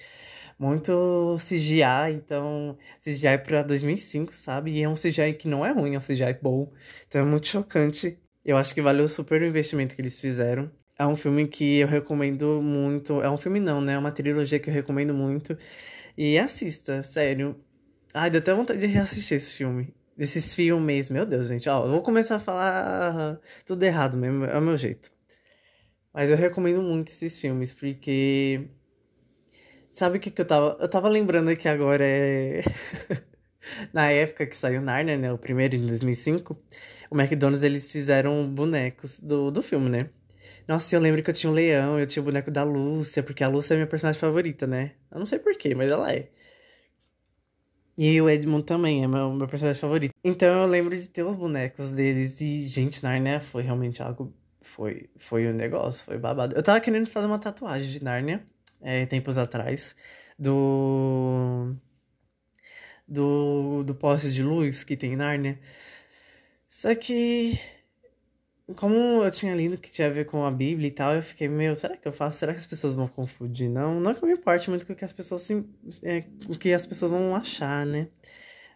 muito 0.60 1.38
CGI. 1.40 2.14
Então, 2.14 2.78
CGI 3.00 3.38
pra 3.40 3.64
2005, 3.64 4.34
sabe? 4.34 4.72
E 4.74 4.84
é 4.84 4.90
um 4.90 4.96
CGI 4.96 5.34
que 5.34 5.48
não 5.48 5.66
é 5.66 5.72
ruim, 5.72 5.96
é 5.96 5.98
um 5.98 6.02
CGI 6.02 6.34
bom. 6.42 6.72
Então 7.08 7.22
é 7.22 7.26
muito 7.26 7.48
chocante. 7.48 8.20
Eu 8.46 8.58
acho 8.58 8.74
que 8.74 8.82
valeu 8.82 9.08
super 9.08 9.42
o 9.42 9.46
investimento 9.46 9.96
que 9.96 10.02
eles 10.02 10.20
fizeram. 10.20 10.72
É 11.00 11.08
um 11.08 11.16
filme 11.16 11.48
que 11.48 11.80
eu 11.80 11.88
recomendo 11.88 12.62
muito. 12.62 13.22
É 13.22 13.30
um 13.30 13.38
filme 13.38 13.60
não, 13.60 13.80
né? 13.80 13.94
É 13.94 13.98
uma 13.98 14.12
trilogia 14.12 14.60
que 14.60 14.70
eu 14.70 14.74
recomendo 14.74 15.14
muito. 15.14 15.58
E 16.18 16.38
assista, 16.38 17.02
sério. 17.04 17.56
Ai, 18.14 18.30
deu 18.30 18.40
até 18.40 18.54
vontade 18.54 18.82
de 18.82 18.88
reassistir 18.88 19.38
esse 19.38 19.56
filme. 19.56 19.94
Desses 20.18 20.54
filmes, 20.54 21.10
meu 21.10 21.26
Deus, 21.26 21.48
gente. 21.48 21.70
Ó, 21.70 21.86
eu 21.86 21.92
vou 21.92 22.02
começar 22.02 22.36
a 22.36 22.40
falar 22.40 23.40
tudo 23.66 23.84
errado 23.84 24.18
mesmo, 24.18 24.44
é 24.46 24.58
o 24.58 24.62
meu 24.62 24.78
jeito. 24.78 25.10
Mas 26.14 26.32
eu 26.32 26.38
recomendo 26.38 26.82
muito 26.82 27.10
esses 27.10 27.40
filmes, 27.40 27.74
porque. 27.74 28.68
Sabe 29.92 30.18
o 30.18 30.22
que, 30.22 30.32
que 30.32 30.42
eu 30.42 30.46
tava. 30.46 30.78
Eu 30.82 30.90
tava 30.90 31.08
lembrando 31.10 31.50
aqui 31.50 31.68
agora 31.70 32.06
é. 32.06 32.64
Na 33.94 34.12
época 34.12 34.46
que 34.48 34.58
saiu 34.58 34.82
Narnia, 34.82 35.18
né? 35.18 35.32
O 35.32 35.38
primeiro 35.38 35.76
em 35.76 35.86
2005, 35.86 36.58
o 37.10 37.20
McDonald's 37.20 37.64
eles 37.64 37.92
fizeram 37.92 38.48
bonecos 38.50 39.20
do, 39.20 39.52
do 39.52 39.64
filme, 39.64 39.90
né? 39.90 40.10
Nossa, 40.70 40.96
eu 40.96 41.02
lembro 41.02 41.24
que 41.24 41.32
eu 41.32 41.34
tinha 41.34 41.50
um 41.50 41.54
leão, 41.56 42.00
eu 42.00 42.06
tinha 42.06 42.22
o 42.22 42.26
boneco 42.26 42.52
da 42.52 42.64
Lúcia, 42.64 43.24
porque 43.24 43.44
a 43.44 43.48
Lúcia 43.48 43.74
é 43.74 43.78
minha 43.78 43.88
personagem 43.88 44.22
favorita, 44.22 44.68
né? 44.68 44.92
Eu 45.12 45.18
não 45.18 45.26
sei 45.26 45.40
porquê, 45.40 45.74
mas 45.74 45.90
ela 45.90 46.14
é. 46.14 46.30
E 47.98 48.22
o 48.22 48.30
Edmund 48.30 48.64
também 48.66 49.04
é 49.04 49.08
meu, 49.08 49.34
meu 49.34 49.48
personagem 49.48 49.82
favorito. 49.82 50.14
Então 50.24 50.62
eu 50.62 50.68
lembro 50.68 50.96
de 50.96 51.10
ter 51.10 51.24
os 51.24 51.36
bonecos 51.36 51.92
deles. 51.92 52.40
E, 52.42 52.68
gente, 52.68 53.02
Narnia 53.04 53.40
foi 53.40 53.64
realmente 53.64 54.04
algo. 54.04 54.32
Foi, 54.62 55.10
foi 55.18 55.48
um 55.48 55.54
negócio, 55.54 56.06
foi 56.06 56.20
babado. 56.20 56.56
Eu 56.56 56.62
tava 56.62 56.80
querendo 56.80 57.08
fazer 57.10 57.26
uma 57.26 57.40
tatuagem 57.40 57.90
de 57.90 58.04
Narnia, 58.04 58.46
é, 58.80 59.08
tempos 59.08 59.40
atrás, 59.40 59.96
do. 60.38 61.76
Do, 63.08 63.84
do 63.84 63.96
poste 63.96 64.32
de 64.32 64.44
luz 64.44 64.84
que 64.84 64.96
tem 64.96 65.14
em 65.14 65.16
Narnia. 65.16 65.60
Só 66.70 66.94
que 66.94 67.60
como 68.76 69.24
eu 69.24 69.32
tinha 69.32 69.56
lido 69.56 69.78
que 69.78 69.92
tinha 69.92 70.08
a 70.08 70.12
ver 70.12 70.26
com 70.26 70.46
a 70.46 70.52
Bíblia 70.52 70.88
e 70.88 70.92
tal, 70.92 71.16
eu 71.16 71.24
fiquei, 71.24 71.48
meu, 71.48 71.74
será 71.76 71.98
que 71.98 72.08
eu 72.08 72.12
faço? 72.12 72.38
Será 72.38 72.54
que 72.54 72.60
as 72.60 72.68
pessoas 72.68 72.96
vão 72.96 73.08
confundir? 73.08 73.70
Não, 73.70 74.00
não 74.00 74.14
que 74.14 74.24
eu 74.24 74.28
me 74.28 74.36
importe 74.36 74.70
muito 74.70 74.86
com 74.86 74.94
o 74.94 74.96
que 74.96 75.06
as 75.06 75.14
pessoas 75.14 75.42
se, 75.42 75.66
é, 76.04 76.24
o 76.48 76.58
que 76.58 76.74
as 76.74 76.86
pessoas 76.86 77.12
vão 77.12 77.36
achar, 77.36 77.86
né? 77.86 78.08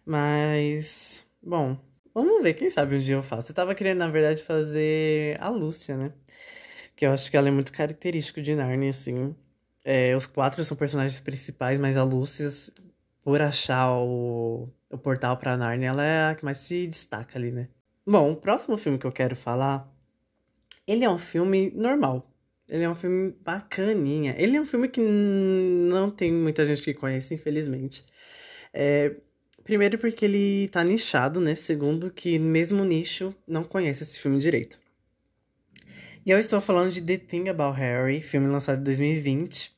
Mas, 0.06 1.26
bom, 1.42 1.78
vamos 2.14 2.42
ver, 2.42 2.54
quem 2.54 2.70
sabe 2.70 2.96
um 2.96 3.00
dia 3.00 3.14
eu 3.16 3.22
faço. 3.22 3.50
Eu 3.52 3.54
tava 3.56 3.74
querendo, 3.74 3.98
na 3.98 4.08
verdade, 4.08 4.42
fazer 4.42 5.40
a 5.40 5.48
Lúcia, 5.48 5.96
né? 5.96 6.12
Que 6.96 7.06
eu 7.06 7.12
acho 7.12 7.30
que 7.30 7.36
ela 7.36 7.48
é 7.48 7.50
muito 7.50 7.72
característico 7.72 8.42
de 8.42 8.54
Narnia, 8.54 8.90
assim. 8.90 9.34
É, 9.84 10.14
os 10.16 10.26
quatro 10.26 10.64
são 10.64 10.76
personagens 10.76 11.20
principais, 11.20 11.78
mas 11.78 11.96
a 11.96 12.04
Lúcia, 12.04 12.48
por 13.22 13.40
achar 13.40 13.92
o, 13.92 14.68
o 14.90 14.98
portal 14.98 15.36
pra 15.36 15.56
Narnia, 15.56 15.90
ela 15.90 16.04
é 16.04 16.30
a 16.30 16.34
que 16.34 16.44
mais 16.44 16.58
se 16.58 16.86
destaca 16.86 17.38
ali, 17.38 17.52
né? 17.52 17.68
Bom, 18.06 18.32
o 18.32 18.36
próximo 18.36 18.76
filme 18.76 18.98
que 18.98 19.06
eu 19.06 19.12
quero 19.12 19.34
falar, 19.34 19.90
ele 20.86 21.04
é 21.04 21.10
um 21.10 21.18
filme 21.18 21.70
normal. 21.74 22.30
Ele 22.68 22.82
é 22.82 22.88
um 22.88 22.94
filme 22.94 23.34
bacaninha. 23.42 24.34
Ele 24.38 24.56
é 24.56 24.60
um 24.60 24.66
filme 24.66 24.88
que 24.88 25.00
não 25.00 26.10
tem 26.10 26.32
muita 26.32 26.64
gente 26.66 26.82
que 26.82 26.94
conhece, 26.94 27.34
infelizmente. 27.34 28.04
É, 28.72 29.16
primeiro 29.62 29.98
porque 29.98 30.24
ele 30.24 30.68
tá 30.68 30.84
nichado, 30.84 31.40
né? 31.40 31.54
Segundo 31.54 32.10
que 32.10 32.38
mesmo 32.38 32.84
nicho 32.84 33.34
não 33.46 33.64
conhece 33.64 34.02
esse 34.02 34.18
filme 34.20 34.38
direito. 34.38 34.78
E 36.26 36.30
eu 36.30 36.38
estou 36.38 36.60
falando 36.60 36.90
de 36.92 37.02
The 37.02 37.18
Thing 37.18 37.48
About 37.48 37.78
Harry, 37.78 38.22
filme 38.22 38.46
lançado 38.48 38.80
em 38.80 38.84
2020. 38.84 39.74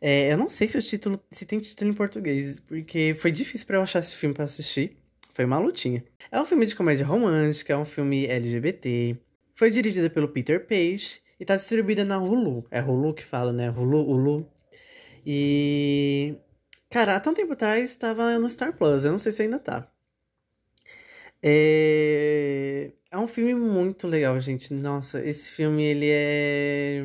É, 0.00 0.32
eu 0.32 0.36
não 0.36 0.48
sei 0.48 0.68
se 0.68 0.76
o 0.76 0.82
título, 0.82 1.20
se 1.30 1.46
tem 1.46 1.58
título 1.58 1.90
em 1.90 1.94
português, 1.94 2.60
porque 2.60 3.14
foi 3.18 3.32
difícil 3.32 3.66
para 3.66 3.76
eu 3.78 3.82
achar 3.82 4.00
esse 4.00 4.14
filme 4.14 4.34
para 4.34 4.44
assistir. 4.44 4.96
Foi 5.36 5.44
uma 5.44 5.58
lutinha. 5.58 6.02
É 6.32 6.40
um 6.40 6.46
filme 6.46 6.64
de 6.64 6.74
comédia 6.74 7.04
romântica, 7.04 7.74
é 7.74 7.76
um 7.76 7.84
filme 7.84 8.26
LGBT. 8.26 9.18
Foi 9.54 9.70
dirigida 9.70 10.08
pelo 10.08 10.28
Peter 10.28 10.66
Page 10.66 11.20
e 11.38 11.44
tá 11.44 11.56
distribuída 11.56 12.06
na 12.06 12.16
Hulu. 12.18 12.66
É 12.70 12.80
Hulu 12.80 13.12
que 13.12 13.22
fala, 13.22 13.52
né? 13.52 13.70
Hulu, 13.70 14.00
Hulu. 14.10 14.50
E. 15.26 16.36
Cara, 16.88 17.16
há 17.16 17.20
tanto 17.20 17.36
tempo 17.36 17.52
atrás 17.52 17.90
estava 17.90 18.38
no 18.38 18.48
Star 18.48 18.74
Plus, 18.78 19.04
eu 19.04 19.10
não 19.10 19.18
sei 19.18 19.30
se 19.30 19.42
ainda 19.42 19.58
tá. 19.58 19.86
É... 21.42 22.92
é 23.10 23.18
um 23.18 23.26
filme 23.28 23.54
muito 23.54 24.08
legal, 24.08 24.40
gente. 24.40 24.72
Nossa, 24.72 25.22
esse 25.22 25.50
filme 25.50 25.84
ele 25.84 26.08
é 26.10 27.04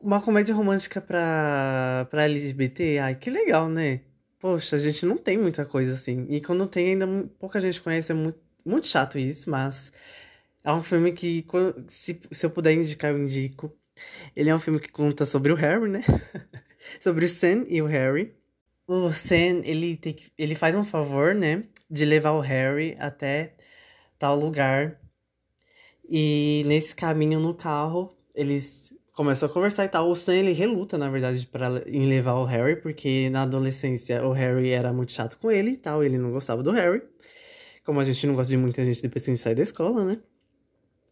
uma 0.00 0.20
comédia 0.20 0.54
romântica 0.56 1.00
pra, 1.00 2.08
pra 2.10 2.24
LGBT. 2.24 2.98
Ai, 2.98 3.14
que 3.14 3.30
legal, 3.30 3.68
né? 3.68 4.00
Poxa, 4.38 4.76
a 4.76 4.78
gente 4.78 5.04
não 5.04 5.16
tem 5.16 5.36
muita 5.36 5.64
coisa 5.66 5.94
assim. 5.94 6.26
E 6.28 6.40
quando 6.40 6.66
tem, 6.66 6.90
ainda 6.90 7.06
pouca 7.38 7.60
gente 7.60 7.80
conhece. 7.82 8.12
É 8.12 8.14
muito, 8.14 8.38
muito 8.64 8.86
chato 8.86 9.18
isso, 9.18 9.50
mas 9.50 9.92
é 10.64 10.72
um 10.72 10.82
filme 10.82 11.12
que, 11.12 11.44
se, 11.86 12.20
se 12.30 12.46
eu 12.46 12.50
puder 12.50 12.72
indicar, 12.72 13.10
eu 13.10 13.18
indico. 13.18 13.72
Ele 14.36 14.50
é 14.50 14.54
um 14.54 14.60
filme 14.60 14.78
que 14.80 14.90
conta 14.90 15.26
sobre 15.26 15.52
o 15.52 15.56
Harry, 15.56 15.88
né? 15.88 16.04
sobre 17.00 17.24
o 17.24 17.28
Sam 17.28 17.64
e 17.68 17.82
o 17.82 17.86
Harry. 17.86 18.34
O 18.86 19.12
Sam, 19.12 19.62
ele, 19.64 19.96
tem, 19.96 20.16
ele 20.38 20.54
faz 20.54 20.74
um 20.74 20.84
favor, 20.84 21.34
né? 21.34 21.64
De 21.90 22.04
levar 22.04 22.32
o 22.32 22.40
Harry 22.40 22.94
até 22.98 23.54
tal 24.18 24.38
lugar. 24.38 25.00
E 26.08 26.62
nesse 26.66 26.94
caminho 26.94 27.40
no 27.40 27.54
carro, 27.54 28.16
eles 28.34 28.87
começou 29.18 29.48
a 29.48 29.52
conversar 29.52 29.84
e 29.84 29.88
tal. 29.88 30.08
O 30.08 30.14
Sam, 30.14 30.36
ele 30.36 30.52
reluta, 30.52 30.96
na 30.96 31.10
verdade, 31.10 31.44
para 31.44 31.82
em 31.88 32.08
levar 32.08 32.34
o 32.34 32.44
Harry, 32.44 32.76
porque 32.76 33.28
na 33.30 33.42
adolescência 33.42 34.24
o 34.24 34.30
Harry 34.30 34.70
era 34.70 34.92
muito 34.92 35.10
chato 35.10 35.36
com 35.38 35.50
ele 35.50 35.72
e 35.72 35.76
tal, 35.76 36.04
ele 36.04 36.16
não 36.16 36.30
gostava 36.30 36.62
do 36.62 36.70
Harry. 36.70 37.02
Como 37.84 37.98
a 37.98 38.04
gente 38.04 38.24
não 38.28 38.36
gosta 38.36 38.50
de 38.52 38.56
muita 38.56 38.84
gente 38.84 39.02
depois 39.02 39.24
que 39.24 39.30
a 39.32 39.34
gente 39.34 39.42
sai 39.42 39.56
da 39.56 39.62
escola, 39.64 40.04
né? 40.04 40.18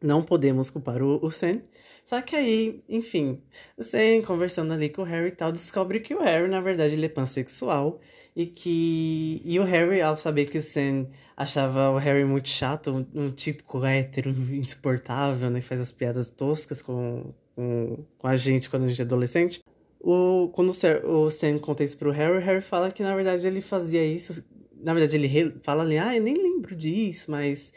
Não 0.01 0.23
podemos 0.23 0.71
culpar 0.71 1.03
o, 1.03 1.19
o 1.21 1.33
Sam. 1.33 1.61
Só 2.05 2.23
que 2.23 2.37
aí, 2.37 2.81
enfim, 2.89 3.43
o 3.77 3.83
Sam, 3.83 4.23
conversando 4.25 4.73
ali 4.73 4.89
com 4.89 5.03
o 5.03 5.05
Harry 5.05 5.29
e 5.29 5.33
tal, 5.33 5.51
descobre 5.51 5.99
que 5.99 6.15
o 6.15 6.21
Harry, 6.23 6.49
na 6.49 6.61
verdade, 6.61 6.95
ele 6.95 7.07
é 7.07 7.09
pansexual. 7.09 8.01
E 8.37 8.47
que. 8.47 9.43
E 9.45 9.59
o 9.59 9.65
Harry, 9.65 10.01
ao 10.01 10.17
saber 10.17 10.47
que 10.49 10.59
o 10.59 10.63
Sam 10.63 11.09
achava 11.37 11.91
o 11.91 11.99
Harry 11.99 12.25
muito 12.25 12.49
chato, 12.49 12.93
um, 12.93 13.07
um 13.27 13.31
típico 13.33 13.85
hétero 13.85 14.31
insuportável, 14.31 15.51
né? 15.51 15.61
Que 15.61 15.67
faz 15.67 15.81
as 15.81 15.91
piadas 15.91 16.31
toscas 16.31 16.83
com, 16.83 17.35
com, 17.57 18.05
com 18.19 18.29
a 18.29 18.37
gente 18.37 18.69
quando 18.69 18.85
a 18.85 18.89
gente 18.89 19.01
é 19.01 19.05
adolescente. 19.05 19.65
O, 19.99 20.51
quando 20.53 20.71
o 21.05 21.31
Sam 21.31 21.59
conta 21.59 21.83
isso 21.83 21.97
pro 21.97 22.13
Harry, 22.13 22.37
o 22.37 22.41
Harry 22.41 22.63
fala 22.63 22.93
que 22.93 23.03
na 23.03 23.15
verdade 23.17 23.47
ele 23.47 23.63
fazia 23.63 24.05
isso. 24.05 24.45
Na 24.79 24.93
verdade, 24.93 25.17
ele 25.17 25.57
fala 25.63 25.83
ali, 25.83 25.99
ah, 25.99 26.15
eu 26.15 26.23
nem 26.23 26.35
lembro 26.35 26.77
disso, 26.77 27.31
mas 27.31 27.73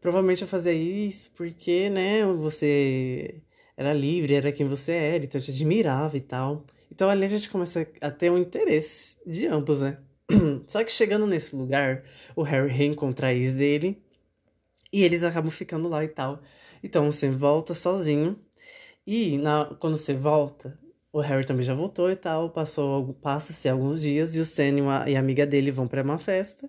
provavelmente 0.00 0.42
eu 0.42 0.48
fazia 0.48 0.72
isso 0.72 1.30
porque, 1.36 1.90
né, 1.90 2.24
você 2.24 3.42
era 3.76 3.92
livre, 3.92 4.34
era 4.34 4.52
quem 4.52 4.66
você 4.66 4.92
era, 4.92 5.24
então 5.24 5.38
eu 5.38 5.44
te 5.44 5.50
admirava 5.50 6.16
e 6.16 6.20
tal. 6.20 6.64
Então 6.90 7.10
ali 7.10 7.24
a 7.24 7.28
gente 7.28 7.50
começa 7.50 7.86
a 8.00 8.10
ter 8.10 8.30
um 8.30 8.38
interesse 8.38 9.16
de 9.26 9.46
ambos, 9.46 9.82
né? 9.82 9.98
Só 10.66 10.82
que 10.84 10.92
chegando 10.92 11.26
nesse 11.26 11.54
lugar, 11.54 12.04
o 12.34 12.42
Harry 12.42 12.70
reencontra 12.70 13.28
a 13.28 13.34
ex 13.34 13.56
dele 13.56 14.00
e 14.92 15.02
eles 15.04 15.22
acabam 15.22 15.50
ficando 15.50 15.88
lá 15.88 16.04
e 16.04 16.08
tal. 16.08 16.40
Então 16.82 17.08
o 17.08 17.12
Sam 17.12 17.32
volta 17.32 17.74
sozinho 17.74 18.38
e 19.06 19.38
na, 19.38 19.66
quando 19.78 19.96
você 19.96 20.14
volta, 20.14 20.78
o 21.12 21.20
Harry 21.20 21.46
também 21.46 21.62
já 21.64 21.74
voltou 21.74 22.10
e 22.10 22.16
tal, 22.16 22.50
passou 22.50 23.14
passa-se 23.14 23.68
alguns 23.68 24.02
dias 24.02 24.34
e 24.34 24.40
o 24.40 24.44
Sam 24.44 25.06
e, 25.06 25.16
a 25.16 25.18
amiga 25.18 25.46
dele 25.46 25.70
vão 25.70 25.86
para 25.88 26.02
uma 26.02 26.18
festa 26.18 26.68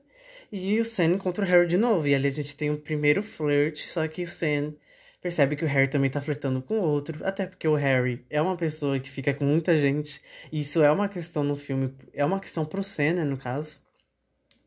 e 0.51 0.79
o 0.79 0.85
Sam 0.85 1.15
encontra 1.15 1.43
o 1.43 1.47
Harry 1.47 1.67
de 1.67 1.77
novo. 1.77 2.07
E 2.07 2.15
ali 2.15 2.27
a 2.27 2.31
gente 2.31 2.55
tem 2.55 2.69
o 2.69 2.77
primeiro 2.77 3.21
flirt, 3.23 3.79
só 3.79 4.07
que 4.07 4.23
o 4.23 4.27
Sam 4.27 4.73
percebe 5.21 5.55
que 5.55 5.65
o 5.65 5.67
Harry 5.67 5.89
também 5.89 6.09
tá 6.09 6.21
flertando 6.21 6.61
com 6.61 6.79
outro, 6.79 7.25
até 7.25 7.45
porque 7.45 7.67
o 7.67 7.75
Harry 7.75 8.25
é 8.29 8.41
uma 8.41 8.55
pessoa 8.55 8.99
que 8.99 9.09
fica 9.09 9.33
com 9.33 9.43
muita 9.43 9.75
gente, 9.75 10.21
e 10.51 10.61
isso 10.61 10.81
é 10.81 10.91
uma 10.91 11.09
questão 11.09 11.43
no 11.43 11.55
filme, 11.55 11.93
é 12.13 12.23
uma 12.23 12.39
questão 12.39 12.65
pro 12.65 12.83
Sam, 12.83 13.13
né, 13.13 13.23
no 13.23 13.37
caso. 13.37 13.79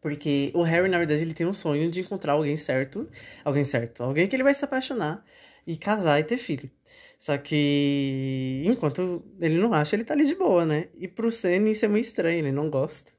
Porque 0.01 0.51
o 0.55 0.63
Harry, 0.63 0.89
na 0.89 0.99
verdade, 0.99 1.23
ele 1.23 1.35
tem 1.35 1.47
um 1.47 1.53
sonho 1.53 1.91
de 1.91 2.01
encontrar 2.01 2.33
alguém 2.33 2.57
certo, 2.57 3.09
alguém 3.45 3.65
certo, 3.65 4.03
alguém 4.03 4.27
que 4.29 4.37
ele 4.37 4.43
vai 4.43 4.55
se 4.55 4.65
apaixonar 4.65 5.25
e 5.67 5.77
casar 5.77 6.21
e 6.21 6.25
ter 6.25 6.39
filho. 6.39 6.71
Só 7.21 7.37
que 7.37 8.63
enquanto 8.65 9.23
ele 9.39 9.59
não 9.59 9.75
acha, 9.75 9.95
ele 9.95 10.05
tá 10.05 10.15
ali 10.15 10.25
de 10.25 10.35
boa, 10.35 10.65
né? 10.65 10.89
E 10.97 11.07
pro 11.07 11.31
Senna 11.31 11.69
isso 11.69 11.85
é 11.85 11.89
meio 11.89 12.01
estranho, 12.01 12.39
ele 12.39 12.51
não 12.51 12.71
gosta. 12.71 13.13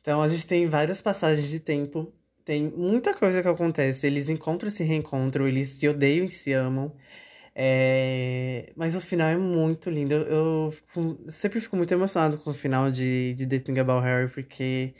Então 0.00 0.22
a 0.22 0.28
gente 0.28 0.46
tem 0.46 0.68
várias 0.68 1.02
passagens 1.02 1.50
de 1.50 1.58
tempo, 1.58 2.12
tem 2.44 2.70
muita 2.70 3.12
coisa 3.12 3.42
que 3.42 3.48
acontece. 3.48 4.06
Eles 4.06 4.28
encontram 4.28 4.68
e 4.68 4.70
se 4.70 4.84
reencontram, 4.84 5.48
eles 5.48 5.70
se 5.70 5.88
odeiam 5.88 6.26
e 6.26 6.30
se 6.30 6.52
amam. 6.52 6.94
É... 7.52 8.72
Mas 8.76 8.94
o 8.94 9.00
final 9.00 9.28
é 9.28 9.36
muito 9.36 9.90
lindo. 9.90 10.14
Eu, 10.14 10.72
eu 10.96 11.18
sempre 11.28 11.60
fico 11.60 11.76
muito 11.76 11.92
emocionado 11.92 12.38
com 12.38 12.50
o 12.50 12.54
final 12.54 12.92
de, 12.92 13.34
de 13.34 13.46
The 13.46 13.58
Thing 13.58 13.80
About 13.80 14.04
Harry, 14.04 14.30
porque 14.30 14.94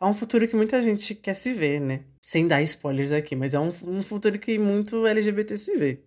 é 0.00 0.04
um 0.04 0.14
futuro 0.14 0.46
que 0.46 0.54
muita 0.56 0.80
gente 0.80 1.14
quer 1.16 1.34
se 1.34 1.52
ver, 1.52 1.80
né? 1.80 2.04
Sem 2.22 2.46
dar 2.46 2.62
spoilers 2.62 3.10
aqui, 3.12 3.34
mas 3.34 3.52
é 3.54 3.58
um, 3.58 3.72
um 3.82 4.02
futuro 4.04 4.38
que 4.38 4.58
muito 4.60 5.06
LGBT 5.06 5.56
se 5.56 5.76
vê. 5.76 6.04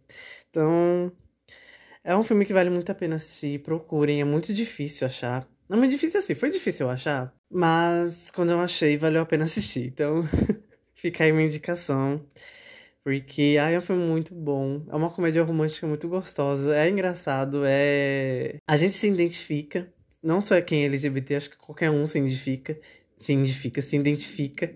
Então, 0.50 1.12
é 2.04 2.16
um 2.16 2.24
filme 2.24 2.46
que 2.46 2.54
vale 2.54 2.70
muito 2.70 2.92
a 2.92 2.96
pena 2.96 3.16
assistir. 3.16 3.60
Procurem, 3.62 4.22
é 4.22 4.26
muito 4.26 4.54
difícil 4.54 5.08
achar. 5.08 5.48
Não 5.70 5.78
é 5.78 5.80
muito 5.80 5.92
difícil 5.92 6.20
assim, 6.20 6.36
foi 6.36 6.50
difícil 6.50 6.86
eu 6.86 6.92
achar, 6.92 7.34
mas 7.50 8.30
quando 8.32 8.52
eu 8.52 8.60
achei, 8.60 8.98
valeu 8.98 9.22
a 9.22 9.26
pena 9.26 9.46
assistir. 9.46 9.88
Então, 9.88 10.28
fica 10.94 11.24
aí 11.24 11.32
uma 11.32 11.42
indicação. 11.42 12.26
Porque 13.04 13.58
ai, 13.60 13.76
é 13.76 13.78
um 13.78 13.82
filme 13.82 14.04
muito 14.04 14.34
bom. 14.34 14.84
É 14.90 14.96
uma 14.96 15.10
comédia 15.10 15.44
romântica 15.44 15.86
muito 15.86 16.08
gostosa. 16.08 16.76
É 16.76 16.90
engraçado, 16.90 17.64
é. 17.66 18.58
A 18.68 18.78
gente 18.78 18.94
se 18.94 19.08
identifica. 19.08 19.92
Não 20.22 20.40
só 20.40 20.56
é 20.56 20.62
quem 20.62 20.84
é 20.84 20.86
LGBT, 20.86 21.36
acho 21.36 21.50
que 21.50 21.58
qualquer 21.58 21.90
um 21.92 22.08
se 22.08 22.18
identifica. 22.18 22.80
Se 23.18 23.34
identifica, 23.34 23.82
se 23.82 23.98
identifica. 23.98 24.74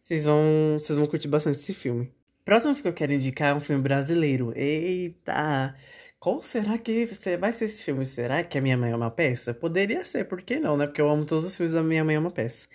Vocês 0.00 0.24
vão, 0.24 0.76
vocês 0.78 0.96
vão 0.96 1.06
curtir 1.06 1.28
bastante 1.28 1.58
esse 1.58 1.74
filme. 1.74 2.10
Próximo 2.44 2.74
filme 2.74 2.84
que 2.84 2.88
eu 2.88 2.94
quero 2.94 3.12
indicar 3.12 3.50
é 3.50 3.54
um 3.54 3.60
filme 3.60 3.82
brasileiro. 3.82 4.52
Eita! 4.56 5.74
Qual 6.20 6.42
será 6.42 6.76
que 6.78 7.06
vai 7.38 7.52
ser 7.52 7.66
esse 7.66 7.84
filme? 7.84 8.04
Será 8.04 8.42
que 8.42 8.58
A 8.58 8.60
Minha 8.60 8.76
Mãe 8.76 8.90
é 8.90 8.96
uma 8.96 9.10
Peça? 9.10 9.54
Poderia 9.54 10.04
ser, 10.04 10.24
por 10.26 10.42
que 10.42 10.58
não, 10.58 10.76
né? 10.76 10.86
Porque 10.86 11.00
eu 11.00 11.08
amo 11.08 11.24
todos 11.24 11.44
os 11.44 11.54
filmes 11.56 11.72
da 11.72 11.82
Minha 11.82 12.04
Mãe 12.04 12.16
é 12.16 12.18
uma 12.18 12.30
Peça. 12.30 12.68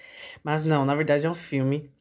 Mas 0.43 0.63
não, 0.63 0.85
na 0.85 0.95
verdade 0.95 1.25
é 1.25 1.29
um 1.29 1.35
filme 1.35 1.91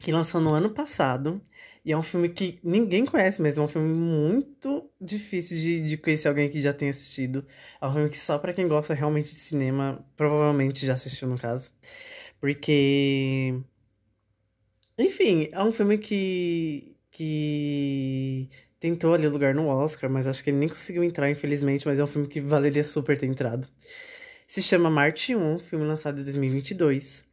que 0.00 0.12
lançou 0.12 0.40
no 0.40 0.54
ano 0.54 0.70
passado. 0.70 1.40
E 1.84 1.92
é 1.92 1.96
um 1.98 2.02
filme 2.02 2.28
que 2.30 2.58
ninguém 2.64 3.04
conhece 3.06 3.42
mesmo. 3.42 3.62
É 3.62 3.64
um 3.66 3.68
filme 3.68 3.88
muito 3.88 4.90
difícil 5.00 5.56
de, 5.58 5.80
de 5.82 5.96
conhecer 5.98 6.28
alguém 6.28 6.50
que 6.50 6.62
já 6.62 6.72
tenha 6.72 6.90
assistido. 6.90 7.46
É 7.80 7.86
um 7.86 7.92
filme 7.92 8.10
que 8.10 8.18
só 8.18 8.38
para 8.38 8.52
quem 8.54 8.68
gosta 8.68 8.94
realmente 8.94 9.28
de 9.30 9.34
cinema, 9.36 10.04
provavelmente 10.16 10.86
já 10.86 10.94
assistiu 10.94 11.28
no 11.28 11.38
caso. 11.38 11.70
Porque. 12.40 13.60
Enfim, 14.98 15.48
é 15.52 15.62
um 15.62 15.72
filme 15.72 15.98
que. 15.98 16.96
que 17.10 18.48
tentou 18.84 19.14
ali 19.14 19.26
lugar 19.26 19.54
no 19.54 19.66
Oscar, 19.68 20.10
mas 20.10 20.26
acho 20.26 20.44
que 20.44 20.50
ele 20.50 20.58
nem 20.58 20.68
conseguiu 20.68 21.02
entrar, 21.02 21.30
infelizmente. 21.30 21.86
Mas 21.86 21.98
é 21.98 22.04
um 22.04 22.06
filme 22.06 22.28
que 22.28 22.38
valeria 22.38 22.84
super 22.84 23.16
ter 23.16 23.24
entrado. 23.24 23.66
Se 24.46 24.60
chama 24.60 24.90
Marte 24.90 25.34
1, 25.34 25.58
filme 25.60 25.86
lançado 25.86 26.20
em 26.20 26.22
2022. 26.22 27.24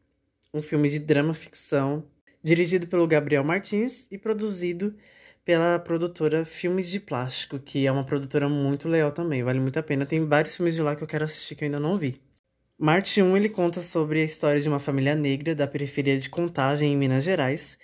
Um 0.54 0.62
filme 0.62 0.88
de 0.88 0.98
drama 0.98 1.34
ficção, 1.34 2.06
dirigido 2.42 2.88
pelo 2.88 3.06
Gabriel 3.06 3.44
Martins 3.44 4.08
e 4.10 4.18
produzido 4.18 4.96
pela 5.44 5.78
produtora 5.78 6.46
Filmes 6.46 6.90
de 6.90 7.02
Plástico, 7.02 7.60
que 7.60 7.86
é 7.86 7.92
uma 7.92 8.06
produtora 8.06 8.48
muito 8.48 8.88
legal 8.88 9.12
também, 9.12 9.44
vale 9.44 9.60
muito 9.60 9.78
a 9.78 9.84
pena. 9.84 10.06
Tem 10.06 10.26
vários 10.26 10.56
filmes 10.56 10.74
de 10.74 10.82
lá 10.82 10.96
que 10.96 11.04
eu 11.04 11.08
quero 11.08 11.26
assistir 11.26 11.56
que 11.56 11.66
eu 11.66 11.68
ainda 11.68 11.82
não 11.82 11.98
vi. 11.98 12.22
Marte 12.80 13.22
1 13.22 13.36
ele 13.36 13.50
conta 13.50 13.82
sobre 13.82 14.22
a 14.22 14.24
história 14.24 14.62
de 14.62 14.70
uma 14.70 14.80
família 14.80 15.16
negra 15.16 15.54
da 15.54 15.68
periferia 15.68 16.18
de 16.18 16.30
Contagem, 16.30 16.94
em 16.94 16.98
Minas 16.98 17.26
Gerais. 17.26 17.78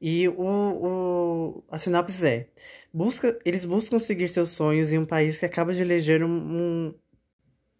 E 0.00 0.26
o, 0.28 0.34
o, 0.42 1.49
sinopse 1.80 2.26
é: 2.26 2.48
busca, 2.92 3.38
eles 3.44 3.64
buscam 3.64 3.98
seguir 3.98 4.28
seus 4.28 4.50
sonhos 4.50 4.92
em 4.92 4.98
um 4.98 5.06
país 5.06 5.38
que 5.38 5.46
acaba 5.46 5.72
de 5.72 5.82
eleger 5.82 6.22
um, 6.22 6.28
um, 6.28 6.94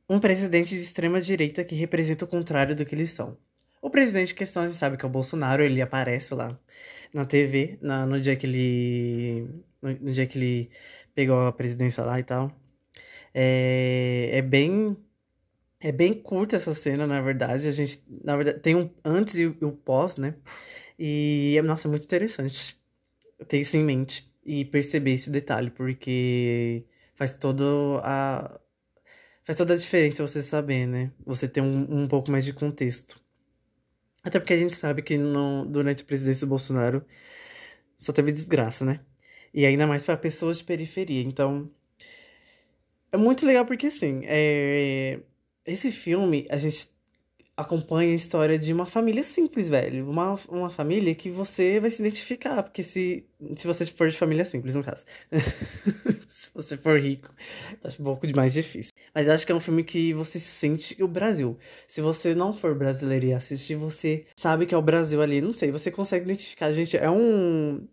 um 0.08 0.20
presidente 0.20 0.70
de 0.70 0.82
extrema 0.82 1.20
direita 1.20 1.64
que 1.64 1.74
representa 1.74 2.24
o 2.24 2.28
contrário 2.28 2.74
do 2.74 2.84
que 2.84 2.94
eles 2.94 3.10
são. 3.10 3.36
O 3.82 3.90
presidente 3.90 4.32
em 4.32 4.36
questão, 4.36 4.62
a 4.62 4.66
gente 4.66 4.76
sabe 4.76 4.96
que 4.96 5.04
é 5.04 5.08
o 5.08 5.10
Bolsonaro, 5.10 5.62
ele 5.62 5.80
aparece 5.80 6.34
lá 6.34 6.58
na 7.14 7.24
TV, 7.24 7.78
na, 7.80 8.06
no 8.06 8.20
dia 8.20 8.36
que 8.36 8.46
ele. 8.46 9.48
No, 9.82 9.90
no, 9.94 10.12
dia 10.12 10.26
que 10.26 10.38
ele 10.38 10.70
pegou 11.14 11.40
a 11.46 11.52
presidência 11.52 12.04
lá 12.04 12.18
e 12.20 12.24
tal. 12.24 12.52
É, 13.34 14.30
é 14.32 14.42
bem 14.42 14.96
é 15.80 15.92
bem 15.92 16.12
curta 16.14 16.56
essa 16.56 16.74
cena, 16.74 17.06
na 17.06 17.20
verdade. 17.22 17.68
A 17.68 17.72
gente, 17.72 18.02
na 18.24 18.36
verdade, 18.36 18.60
tem 18.60 18.76
um 18.76 18.90
antes 19.04 19.38
e 19.38 19.46
o 19.46 19.72
pós, 19.72 20.16
né? 20.18 20.34
E, 20.98 21.60
nossa, 21.64 21.88
é 21.88 21.90
muito 21.90 22.04
interessante 22.04 22.79
ter 23.48 23.58
isso 23.58 23.76
em 23.76 23.84
mente 23.84 24.30
e 24.44 24.64
perceber 24.64 25.12
esse 25.12 25.30
detalhe, 25.30 25.70
porque 25.70 26.84
faz 27.14 27.36
todo 27.36 28.00
a 28.02 28.60
faz 29.44 29.56
toda 29.56 29.74
a 29.74 29.76
diferença 29.76 30.26
você 30.26 30.42
saber, 30.42 30.86
né? 30.86 31.12
Você 31.26 31.48
ter 31.48 31.60
um, 31.60 32.02
um 32.02 32.08
pouco 32.08 32.30
mais 32.30 32.44
de 32.44 32.52
contexto. 32.52 33.20
Até 34.22 34.38
porque 34.38 34.54
a 34.54 34.58
gente 34.58 34.74
sabe 34.74 35.02
que 35.02 35.16
no, 35.16 35.64
durante 35.66 36.02
a 36.02 36.06
presidência 36.06 36.46
do 36.46 36.50
Bolsonaro 36.50 37.04
só 37.96 38.12
teve 38.12 38.32
desgraça, 38.32 38.84
né? 38.84 39.00
E 39.52 39.66
ainda 39.66 39.86
mais 39.86 40.04
para 40.04 40.16
pessoas 40.16 40.58
de 40.58 40.64
periferia. 40.64 41.22
Então, 41.22 41.70
é 43.12 43.16
muito 43.16 43.46
legal 43.46 43.66
porque, 43.66 43.88
assim, 43.88 44.22
é 44.24 45.20
esse 45.66 45.90
filme, 45.92 46.46
a 46.50 46.56
gente 46.56 46.88
acompanha 47.60 48.12
a 48.12 48.16
história 48.16 48.58
de 48.58 48.72
uma 48.72 48.86
família 48.86 49.22
simples, 49.22 49.68
velho. 49.68 50.08
Uma, 50.08 50.34
uma 50.48 50.70
família 50.70 51.14
que 51.14 51.30
você 51.30 51.78
vai 51.78 51.90
se 51.90 52.02
identificar, 52.02 52.62
porque 52.62 52.82
se, 52.82 53.26
se 53.56 53.66
você 53.66 53.86
for 53.86 54.08
de 54.08 54.16
família 54.16 54.44
simples, 54.44 54.74
no 54.74 54.82
caso. 54.82 55.04
se 56.26 56.50
você 56.54 56.76
for 56.76 56.98
rico, 57.00 57.32
acho 57.84 58.00
um 58.00 58.04
pouco 58.04 58.26
mais 58.34 58.52
difícil. 58.52 58.92
Mas 59.14 59.28
acho 59.28 59.44
que 59.46 59.52
é 59.52 59.54
um 59.54 59.60
filme 59.60 59.84
que 59.84 60.12
você 60.12 60.38
sente 60.38 61.02
o 61.02 61.08
Brasil. 61.08 61.58
Se 61.86 62.00
você 62.00 62.34
não 62.34 62.54
for 62.54 62.74
brasileiro 62.74 63.26
e 63.26 63.34
assistir, 63.34 63.74
você 63.74 64.24
sabe 64.36 64.66
que 64.66 64.74
é 64.74 64.78
o 64.78 64.82
Brasil 64.82 65.20
ali. 65.20 65.40
Não 65.40 65.52
sei, 65.52 65.70
você 65.70 65.90
consegue 65.90 66.24
identificar. 66.24 66.72
Gente, 66.72 66.96
é 66.96 67.10
um. 67.10 67.86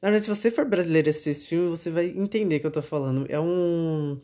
Na 0.00 0.10
verdade, 0.10 0.24
se 0.24 0.30
você 0.30 0.50
for 0.50 0.64
brasileiro 0.64 1.08
e 1.08 1.10
assistir 1.10 1.30
esse 1.30 1.46
filme, 1.48 1.68
você 1.68 1.90
vai 1.90 2.06
entender 2.06 2.56
o 2.56 2.60
que 2.60 2.66
eu 2.66 2.72
tô 2.72 2.82
falando. 2.82 3.24
É 3.28 3.38
um 3.38 4.20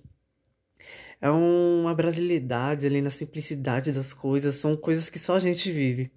é 1.20 1.30
uma 1.30 1.94
brasilidade 1.94 2.86
ali 2.86 3.00
na 3.00 3.10
simplicidade 3.10 3.92
das 3.92 4.12
coisas, 4.12 4.54
são 4.54 4.76
coisas 4.76 5.10
que 5.10 5.18
só 5.18 5.36
a 5.36 5.38
gente 5.40 5.70
vive. 5.70 6.10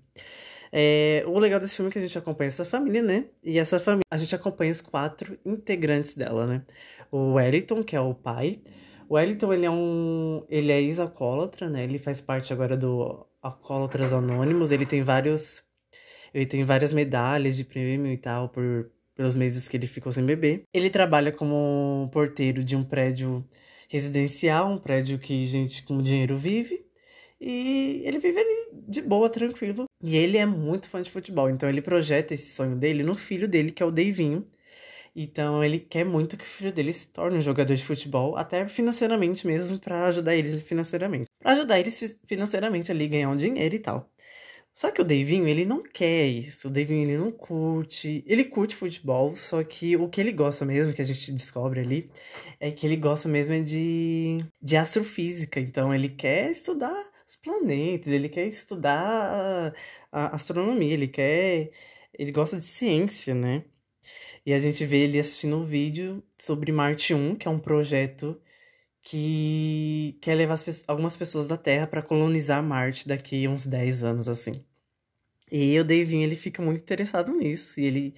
É, 0.71 1.23
o 1.27 1.37
legal 1.37 1.59
desse 1.59 1.75
filme 1.75 1.89
é 1.89 1.91
que 1.91 1.97
a 1.97 2.01
gente 2.01 2.17
acompanha 2.17 2.47
essa 2.47 2.63
família, 2.63 3.01
né? 3.01 3.25
E 3.43 3.59
essa 3.59 3.79
família, 3.79 4.05
a 4.09 4.17
gente 4.17 4.33
acompanha 4.33 4.71
os 4.71 4.79
quatro 4.79 5.37
integrantes 5.45 6.15
dela, 6.15 6.47
né? 6.47 6.63
O 7.11 7.33
Wellington, 7.33 7.83
que 7.83 7.95
é 7.95 7.99
o 7.99 8.13
pai. 8.13 8.61
O 9.09 9.15
Wellington, 9.15 9.51
ele 9.51 9.65
é 9.65 9.69
um... 9.69 10.45
Ele 10.49 10.71
é 10.71 10.81
ex-alcoólatra, 10.81 11.69
né? 11.69 11.83
Ele 11.83 11.99
faz 11.99 12.21
parte 12.21 12.53
agora 12.53 12.77
do 12.77 13.27
Alcoólatras 13.41 14.13
Anônimos. 14.13 14.71
Ele 14.71 14.85
tem 14.85 15.03
vários... 15.03 15.61
Ele 16.33 16.45
tem 16.45 16.63
várias 16.63 16.93
medalhas 16.93 17.57
de 17.57 17.65
prêmio 17.65 18.09
e 18.09 18.17
tal 18.17 18.47
por... 18.47 18.89
pelos 19.13 19.35
meses 19.35 19.67
que 19.67 19.75
ele 19.75 19.87
ficou 19.87 20.13
sem 20.13 20.25
beber. 20.25 20.63
Ele 20.73 20.89
trabalha 20.89 21.33
como 21.33 22.09
porteiro 22.13 22.63
de 22.63 22.77
um 22.77 22.83
prédio 22.85 23.45
residencial, 23.91 24.71
um 24.71 24.77
prédio 24.77 25.19
que 25.19 25.45
gente 25.45 25.84
com 25.84 26.01
dinheiro 26.01 26.38
vive. 26.38 26.86
E 27.39 28.04
ele 28.06 28.19
vive 28.19 28.39
ali 28.39 28.69
de 28.88 29.01
boa, 29.01 29.30
tranquilo. 29.30 29.86
E 30.01 30.15
ele 30.15 30.38
é 30.38 30.45
muito 30.45 30.88
fã 30.88 31.01
de 31.01 31.12
futebol, 31.12 31.49
então 31.49 31.67
ele 31.67 31.82
projeta 31.82 32.34
esse 32.34 32.56
sonho 32.56 32.77
dele 32.77 33.04
no 33.04 33.17
filho 33.17 33.49
dele, 33.49 33.69
que 33.69 33.84
é 33.84 33.86
o 33.86 33.91
Davinho. 33.91 34.47
Então 35.13 35.62
ele 35.62 35.77
quer 35.77 36.06
muito 36.06 36.38
que 36.38 36.43
o 36.43 36.47
filho 36.47 36.71
dele 36.71 36.93
se 36.93 37.12
torne 37.12 37.38
um 37.38 37.41
jogador 37.41 37.75
de 37.75 37.84
futebol, 37.84 38.38
até 38.38 38.65
financeiramente 38.65 39.45
mesmo, 39.45 39.77
para 39.77 40.06
ajudar 40.06 40.36
eles 40.38 40.62
financeiramente. 40.62 41.25
Para 41.38 41.51
ajudar 41.51 41.77
eles 41.77 42.17
financeiramente 42.25 42.91
ali, 42.91 43.10
ganhar 43.10 43.30
um 43.30 43.36
dinheiro 43.36 43.75
e 43.75 43.80
tal. 43.80 44.10
Só 44.73 44.89
que 44.91 45.01
o 45.01 45.05
Davinho, 45.05 45.47
ele 45.47 45.65
não 45.65 45.84
quer 45.84 46.27
isso. 46.27 46.67
O 46.67 46.71
Davinho, 46.71 47.03
ele 47.03 47.17
não 47.17 47.31
curte. 47.31 48.23
Ele 48.25 48.43
curte 48.45 48.75
futebol, 48.75 49.36
só 49.36 49.63
que 49.63 49.97
o 49.97 50.10
que 50.10 50.21
ele 50.21 50.31
gosta 50.31 50.65
mesmo, 50.65 50.93
que 50.93 51.01
a 51.01 51.05
gente 51.05 51.31
descobre 51.34 51.81
ali, 51.81 52.10
é 52.60 52.71
que 52.71 52.86
ele 52.86 52.95
gosta 52.95 53.27
mesmo 53.27 53.55
é 53.55 53.62
de, 53.62 54.38
de 54.62 54.77
astrofísica. 54.77 55.60
Então, 55.60 55.93
ele 55.93 56.10
quer 56.10 56.49
estudar 56.51 57.12
os 57.27 57.36
planetas, 57.36 58.12
ele 58.13 58.29
quer 58.29 58.47
estudar 58.47 59.73
a, 60.12 60.25
a 60.25 60.36
astronomia, 60.36 60.93
ele 60.93 61.07
quer. 61.07 61.71
Ele 62.17 62.31
gosta 62.31 62.57
de 62.57 62.63
ciência, 62.63 63.34
né? 63.34 63.63
E 64.45 64.53
a 64.53 64.60
gente 64.60 64.86
vê 64.86 64.99
ele 65.03 65.19
assistindo 65.19 65.57
um 65.57 65.63
vídeo 65.65 66.23
sobre 66.38 66.71
Marte 66.71 67.13
1, 67.13 67.36
que 67.36 67.47
é 67.47 67.51
um 67.51 67.60
projeto 67.60 68.39
que 69.01 70.17
quer 70.21 70.35
levar 70.35 70.53
as, 70.53 70.83
algumas 70.87 71.15
pessoas 71.17 71.47
da 71.47 71.57
Terra 71.57 71.87
para 71.87 72.01
colonizar 72.03 72.63
Marte 72.63 73.07
daqui 73.07 73.47
uns 73.47 73.65
10 73.65 74.03
anos, 74.03 74.27
assim. 74.29 74.63
E 75.51 75.77
o 75.79 75.83
Davinho, 75.83 76.23
ele 76.23 76.35
fica 76.35 76.61
muito 76.61 76.81
interessado 76.81 77.31
nisso, 77.33 77.79
e 77.79 77.85
ele 77.85 78.15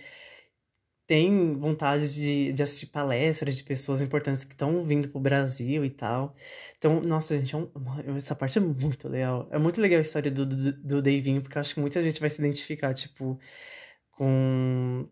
tem 1.05 1.55
vontade 1.57 2.13
de, 2.13 2.53
de 2.53 2.63
assistir 2.63 2.87
palestras 2.87 3.57
de 3.57 3.63
pessoas 3.63 4.01
importantes 4.01 4.43
que 4.45 4.53
estão 4.53 4.83
vindo 4.83 5.09
pro 5.09 5.19
Brasil 5.19 5.83
e 5.83 5.89
tal. 5.89 6.33
Então, 6.77 7.01
nossa, 7.01 7.37
gente, 7.37 7.53
é 7.55 7.57
um, 7.57 7.69
essa 8.15 8.35
parte 8.35 8.57
é 8.57 8.61
muito 8.61 9.09
legal. 9.09 9.47
É 9.51 9.57
muito 9.59 9.81
legal 9.81 9.99
a 9.99 10.01
história 10.01 10.31
do, 10.31 10.45
do, 10.45 10.73
do 10.73 11.03
porque 11.41 11.57
eu 11.57 11.61
acho 11.61 11.73
que 11.73 11.81
muita 11.81 12.01
gente 12.01 12.21
vai 12.21 12.29
se 12.29 12.41
identificar, 12.41 12.93
tipo, 12.93 13.39
com 14.11 15.07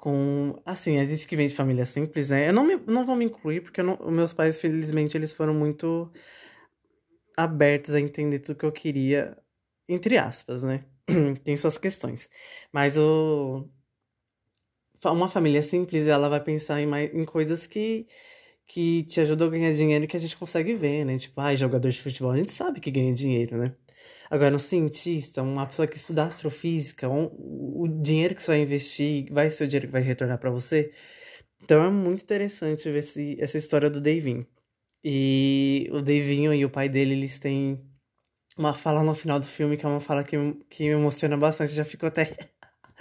com, 0.00 0.58
assim, 0.64 0.98
a 0.98 1.04
gente 1.04 1.28
que 1.28 1.36
vem 1.36 1.46
de 1.46 1.54
família 1.54 1.84
simples, 1.84 2.30
né? 2.30 2.48
Eu 2.48 2.54
não, 2.54 2.64
me, 2.64 2.76
não 2.86 3.04
vou 3.04 3.14
me 3.14 3.26
incluir, 3.26 3.60
porque 3.60 3.82
não, 3.82 3.98
meus 4.10 4.32
pais, 4.32 4.56
felizmente, 4.56 5.14
eles 5.14 5.30
foram 5.30 5.52
muito 5.52 6.10
abertos 7.36 7.94
a 7.94 8.00
entender 8.00 8.38
tudo 8.38 8.56
que 8.58 8.64
eu 8.64 8.72
queria, 8.72 9.36
entre 9.86 10.16
aspas, 10.16 10.64
né? 10.64 10.86
Tem 11.44 11.54
suas 11.54 11.76
questões. 11.76 12.30
Mas 12.72 12.96
o... 12.96 13.68
Uma 15.04 15.28
família 15.28 15.60
simples, 15.60 16.06
ela 16.06 16.30
vai 16.30 16.42
pensar 16.42 16.80
em, 16.80 16.88
em 17.12 17.24
coisas 17.24 17.66
que, 17.66 18.06
que 18.70 19.02
te 19.04 19.20
ajudam 19.20 19.48
a 19.48 19.50
ganhar 19.50 19.72
dinheiro 19.74 20.06
que 20.06 20.16
a 20.16 20.20
gente 20.20 20.36
consegue 20.36 20.74
ver, 20.74 21.04
né? 21.04 21.18
Tipo, 21.18 21.40
ah, 21.40 21.54
jogador 21.56 21.90
de 21.90 22.00
futebol, 22.00 22.30
a 22.30 22.36
gente 22.36 22.52
sabe 22.52 22.80
que 22.80 22.88
ganha 22.90 23.12
dinheiro, 23.12 23.58
né? 23.58 23.74
Agora, 24.30 24.54
um 24.54 24.60
cientista, 24.60 25.42
uma 25.42 25.66
pessoa 25.66 25.88
que 25.88 25.96
estuda 25.96 26.24
astrofísica, 26.24 27.08
um, 27.08 27.24
o 27.36 27.88
dinheiro 27.88 28.34
que 28.34 28.40
você 28.42 28.52
vai 28.52 28.62
investir 28.62 29.32
vai 29.32 29.50
ser 29.50 29.64
o 29.64 29.68
dinheiro 29.68 29.88
que 29.88 29.92
vai 29.92 30.02
retornar 30.02 30.38
para 30.38 30.50
você. 30.50 30.92
Então 31.62 31.82
é 31.84 31.90
muito 31.90 32.22
interessante 32.22 32.84
ver 32.90 32.98
esse, 33.00 33.36
essa 33.40 33.58
história 33.58 33.90
do 33.90 34.00
Davinho. 34.00 34.46
E 35.04 35.88
o 35.92 36.00
Davinho 36.02 36.54
e 36.54 36.64
o 36.64 36.70
pai 36.70 36.88
dele, 36.88 37.14
eles 37.14 37.38
têm 37.40 37.80
uma 38.58 38.74
fala 38.74 39.02
no 39.04 39.14
final 39.14 39.40
do 39.40 39.46
filme 39.46 39.76
que 39.76 39.86
é 39.86 39.88
uma 39.88 40.00
fala 40.00 40.24
que, 40.24 40.36
que 40.70 40.84
me 40.84 40.90
emociona 40.90 41.36
bastante. 41.36 41.72
Já 41.74 41.84
fico 41.84 42.06
até. 42.06 42.36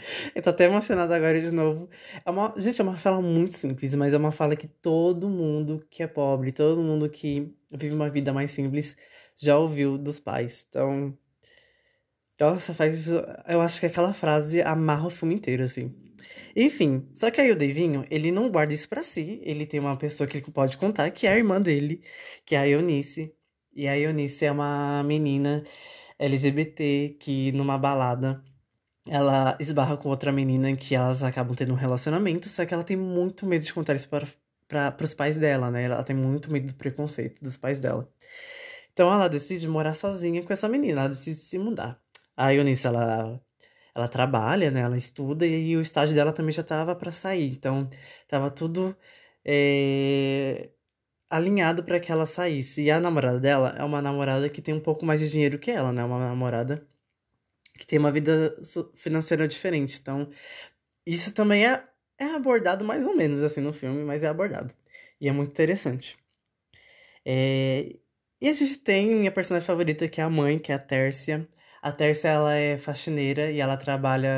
Eu 0.35 0.41
tô 0.41 0.49
até 0.49 0.65
emocionado 0.65 1.13
agora 1.13 1.39
de 1.41 1.51
novo. 1.51 1.89
É 2.25 2.29
uma... 2.29 2.53
Gente, 2.57 2.79
é 2.81 2.83
uma 2.83 2.97
fala 2.97 3.21
muito 3.21 3.53
simples, 3.53 3.93
mas 3.95 4.13
é 4.13 4.17
uma 4.17 4.31
fala 4.31 4.55
que 4.55 4.67
todo 4.67 5.29
mundo 5.29 5.85
que 5.89 6.03
é 6.03 6.07
pobre, 6.07 6.51
todo 6.51 6.81
mundo 6.81 7.09
que 7.09 7.53
vive 7.73 7.93
uma 7.95 8.09
vida 8.09 8.33
mais 8.33 8.51
simples 8.51 8.95
já 9.37 9.57
ouviu 9.57 9.97
dos 9.97 10.19
pais. 10.19 10.65
Então. 10.69 11.17
Nossa, 12.39 12.73
faz. 12.73 13.07
Eu 13.47 13.61
acho 13.61 13.79
que 13.79 13.85
aquela 13.85 14.13
frase 14.13 14.61
amarra 14.61 15.07
o 15.07 15.09
filme 15.09 15.35
inteiro, 15.35 15.63
assim. 15.63 15.93
Enfim, 16.55 17.07
só 17.13 17.31
que 17.31 17.41
aí 17.41 17.51
o 17.51 17.55
Davinho, 17.55 18.05
ele 18.09 18.31
não 18.31 18.49
guarda 18.49 18.73
isso 18.73 18.87
pra 18.89 19.03
si. 19.03 19.39
Ele 19.43 19.65
tem 19.65 19.79
uma 19.79 19.97
pessoa 19.97 20.27
que 20.27 20.37
ele 20.37 20.51
pode 20.51 20.77
contar, 20.77 21.09
que 21.11 21.27
é 21.27 21.31
a 21.33 21.37
irmã 21.37 21.61
dele, 21.61 22.01
que 22.45 22.55
é 22.55 22.59
a 22.59 22.67
Eunice. 22.67 23.33
E 23.73 23.87
a 23.87 23.97
Eunice 23.97 24.45
é 24.45 24.51
uma 24.51 25.03
menina 25.03 25.63
LGBT 26.19 27.17
que 27.19 27.51
numa 27.53 27.77
balada 27.77 28.43
ela 29.09 29.57
esbarra 29.59 29.97
com 29.97 30.09
outra 30.09 30.31
menina 30.31 30.75
que 30.75 30.95
elas 30.95 31.23
acabam 31.23 31.55
tendo 31.55 31.73
um 31.73 31.75
relacionamento, 31.75 32.47
só 32.49 32.65
que 32.65 32.73
ela 32.73 32.83
tem 32.83 32.97
muito 32.97 33.45
medo 33.45 33.65
de 33.65 33.73
contar 33.73 33.95
isso 33.95 34.09
para, 34.09 34.27
para, 34.67 35.03
os 35.03 35.13
pais 35.13 35.37
dela, 35.37 35.71
né? 35.71 35.83
Ela 35.83 36.03
tem 36.03 36.15
muito 36.15 36.51
medo 36.51 36.67
do 36.67 36.75
preconceito 36.75 37.41
dos 37.43 37.57
pais 37.57 37.79
dela. 37.79 38.09
Então 38.91 39.11
ela 39.11 39.27
decide 39.27 39.67
morar 39.67 39.95
sozinha 39.95 40.43
com 40.43 40.53
essa 40.53 40.69
menina, 40.69 41.01
ela 41.01 41.09
decide 41.09 41.37
se 41.37 41.57
mudar. 41.57 41.99
A 42.37 42.53
Eunice, 42.53 42.87
ela 42.87 43.41
ela 43.95 44.07
trabalha, 44.07 44.71
né? 44.71 44.81
Ela 44.81 44.97
estuda 44.97 45.45
e 45.45 45.75
o 45.77 45.81
estágio 45.81 46.15
dela 46.15 46.33
também 46.33 46.53
já 46.53 46.63
tava 46.63 46.95
para 46.95 47.11
sair. 47.11 47.51
Então, 47.51 47.89
tava 48.27 48.49
tudo 48.51 48.95
é, 49.45 50.69
alinhado 51.29 51.83
para 51.83 51.99
que 51.99 52.11
ela 52.11 52.25
saísse. 52.25 52.83
E 52.83 52.91
a 52.91 52.99
namorada 52.99 53.39
dela 53.39 53.75
é 53.77 53.83
uma 53.83 54.01
namorada 54.01 54.49
que 54.49 54.61
tem 54.61 54.73
um 54.73 54.79
pouco 54.79 55.05
mais 55.05 55.19
de 55.19 55.29
dinheiro 55.29 55.59
que 55.59 55.71
ela, 55.71 55.91
né? 55.91 56.03
Uma 56.03 56.19
namorada 56.19 56.87
que 57.79 57.87
tem 57.87 57.99
uma 57.99 58.11
vida 58.11 58.55
financeira 58.95 59.47
diferente. 59.47 59.99
Então, 59.99 60.29
isso 61.05 61.33
também 61.33 61.65
é, 61.67 61.83
é 62.17 62.25
abordado 62.35 62.85
mais 62.85 63.05
ou 63.05 63.15
menos 63.15 63.43
assim 63.43 63.61
no 63.61 63.73
filme, 63.73 64.03
mas 64.03 64.23
é 64.23 64.27
abordado. 64.27 64.73
E 65.21 65.27
é 65.29 65.31
muito 65.31 65.51
interessante. 65.51 66.17
É... 67.25 67.97
E 68.41 68.49
a 68.49 68.53
gente 68.53 68.79
tem 68.79 69.07
minha 69.07 69.31
personagem 69.31 69.67
favorita, 69.67 70.07
que 70.07 70.21
é 70.21 70.23
a 70.23 70.29
mãe, 70.29 70.59
que 70.59 70.71
é 70.71 70.75
a 70.75 70.79
Tércia. 70.79 71.47
A 71.81 71.91
Tércia, 71.91 72.29
ela 72.29 72.55
é 72.55 72.77
faxineira 72.77 73.51
e 73.51 73.59
ela 73.59 73.77
trabalha. 73.77 74.29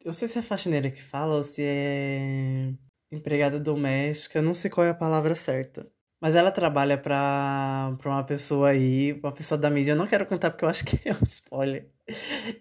Eu 0.00 0.06
não 0.06 0.12
sei 0.12 0.28
se 0.28 0.38
é 0.38 0.42
faxineira 0.42 0.90
que 0.90 1.02
fala 1.02 1.34
ou 1.36 1.42
se 1.42 1.62
é 1.64 2.72
empregada 3.10 3.60
doméstica, 3.60 4.42
não 4.42 4.54
sei 4.54 4.70
qual 4.70 4.86
é 4.86 4.90
a 4.90 4.94
palavra 4.94 5.34
certa. 5.34 5.90
Mas 6.20 6.34
ela 6.34 6.50
trabalha 6.50 6.96
pra, 6.98 7.94
pra 7.98 8.10
uma 8.10 8.24
pessoa 8.24 8.70
aí, 8.70 9.12
uma 9.14 9.32
pessoa 9.32 9.58
da 9.58 9.70
mídia. 9.70 9.92
Eu 9.92 9.96
não 9.96 10.06
quero 10.06 10.26
contar 10.26 10.50
porque 10.50 10.64
eu 10.64 10.68
acho 10.68 10.84
que 10.84 11.00
é 11.08 11.12
um 11.12 11.24
spoiler. 11.24 11.90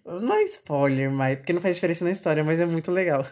Não 0.05 0.33
é 0.35 0.43
spoiler, 0.43 1.11
mas 1.11 1.37
porque 1.37 1.53
não 1.53 1.61
faz 1.61 1.75
diferença 1.75 2.03
na 2.05 2.11
história, 2.11 2.43
mas 2.43 2.59
é 2.59 2.65
muito 2.65 2.91
legal. 2.91 3.25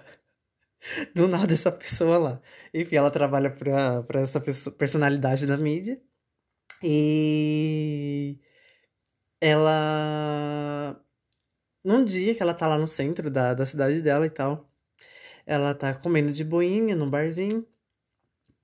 Do 1.16 1.28
nada 1.28 1.54
essa 1.54 1.72
pessoa 1.72 2.18
lá. 2.18 2.42
Enfim, 2.74 2.96
ela 2.96 3.12
trabalha 3.12 3.50
pra, 3.52 4.04
pra 4.04 4.22
essa 4.22 4.42
personalidade 4.42 5.46
da 5.48 5.58
mídia. 5.58 6.02
E 6.84 8.40
ela. 9.42 11.00
Num 11.86 12.06
dia 12.06 12.36
que 12.36 12.42
ela 12.42 12.54
tá 12.54 12.68
lá 12.68 12.78
no 12.78 12.88
centro 12.88 13.30
da, 13.30 13.54
da 13.54 13.66
cidade 13.66 14.02
dela 14.02 14.26
e 14.26 14.30
tal, 14.30 14.70
ela 15.46 15.76
tá 15.76 15.94
comendo 15.94 16.32
de 16.32 16.44
boinha 16.44 16.96
num 16.96 17.10
barzinho. 17.10 17.66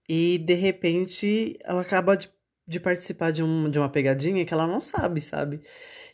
E 0.09 0.39
de 0.39 0.55
repente 0.55 1.57
ela 1.63 1.81
acaba 1.83 2.17
de, 2.17 2.29
de 2.67 2.79
participar 2.79 3.31
de, 3.31 3.43
um, 3.43 3.69
de 3.69 3.77
uma 3.79 3.89
pegadinha 3.89 4.43
que 4.45 4.53
ela 4.53 4.67
não 4.67 4.81
sabe, 4.81 5.21
sabe? 5.21 5.61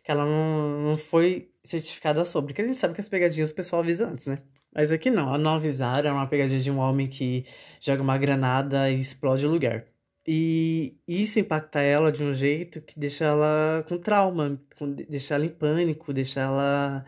Que 0.04 0.12
ela 0.12 0.26
não, 0.26 0.82
não 0.92 0.98
foi 0.98 1.52
certificada 1.64 2.26
sobre. 2.26 2.50
Porque 2.54 2.62
a 2.62 2.68
gente 2.68 2.78
sabe 2.78 2.94
que 2.94 3.02
as 3.02 3.10
pegadinhas 3.10 3.52
o 3.52 3.56
pessoal 3.56 3.82
avisa 3.82 4.08
antes, 4.08 4.28
né? 4.28 4.40
Mas 4.74 4.92
aqui 4.92 5.10
não, 5.10 5.38
não 5.38 5.56
avisaram, 5.56 6.10
é 6.10 6.14
uma 6.14 6.28
pegadinha 6.28 6.60
de 6.60 6.72
um 6.72 6.78
homem 6.80 7.08
que 7.10 7.46
joga 7.82 8.02
uma 8.04 8.18
granada 8.18 8.90
e 8.92 9.00
explode 9.00 9.48
o 9.48 9.52
lugar. 9.52 9.86
E 10.28 10.98
isso 11.08 11.40
impacta 11.40 11.80
ela 11.82 12.12
de 12.12 12.24
um 12.24 12.34
jeito 12.34 12.82
que 12.82 13.00
deixa 13.00 13.26
ela 13.26 13.86
com 13.88 13.98
trauma, 13.98 14.60
com, 14.78 14.92
deixa 14.92 15.36
ela 15.36 15.46
em 15.46 15.50
pânico, 15.50 16.12
deixa 16.14 16.42
ela 16.42 17.06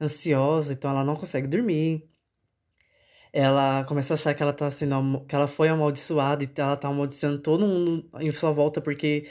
ansiosa, 0.00 0.72
então 0.72 0.90
ela 0.90 1.04
não 1.04 1.16
consegue 1.16 1.48
dormir. 1.48 2.09
Ela 3.32 3.84
começa 3.84 4.14
a 4.14 4.16
achar 4.16 4.34
que 4.34 4.42
ela 4.42 4.52
tá 4.52 4.70
sendo 4.70 5.24
que 5.26 5.34
ela 5.34 5.46
foi 5.48 5.68
amaldiçoada 5.68 6.44
e 6.44 6.50
ela 6.56 6.76
tá 6.76 6.88
amaldiçoando 6.88 7.38
todo 7.40 7.66
mundo 7.66 8.08
em 8.20 8.32
sua 8.32 8.52
volta 8.52 8.80
porque 8.80 9.28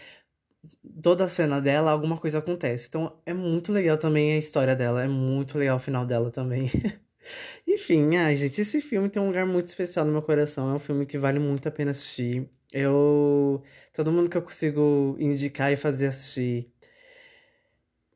toda 1.02 1.26
a 1.26 1.30
cena 1.30 1.62
dela 1.62 1.92
alguma 1.92 2.18
coisa 2.18 2.40
acontece. 2.40 2.88
Então 2.88 3.20
é 3.26 3.34
muito 3.34 3.72
legal 3.72 3.98
também 3.98 4.34
a 4.34 4.38
história 4.38 4.76
dela, 4.76 5.04
é 5.04 5.08
muito 5.08 5.58
legal 5.58 5.78
o 5.78 5.80
final 5.80 6.06
dela 6.06 6.32
também. 6.32 6.70
Enfim, 7.68 8.16
ai, 8.16 8.36
gente, 8.36 8.62
esse 8.62 8.82
filme 8.82 9.10
tem 9.10 9.22
um 9.22 9.28
lugar 9.28 9.46
muito 9.46 9.68
especial 9.68 10.06
no 10.06 10.12
meu 10.12 10.22
coração. 10.22 10.70
É 10.72 10.74
um 10.76 10.80
filme 10.80 11.06
que 11.06 11.18
vale 11.18 11.40
muito 11.40 11.68
a 11.68 11.72
pena 11.72 11.92
assistir. 11.92 12.50
Eu. 12.74 13.64
Todo 13.94 14.12
mundo 14.12 14.30
que 14.30 14.38
eu 14.38 14.42
consigo 14.42 15.16
indicar 15.20 15.72
e 15.72 15.76
fazer 15.76 16.08
assistir. 16.08 16.72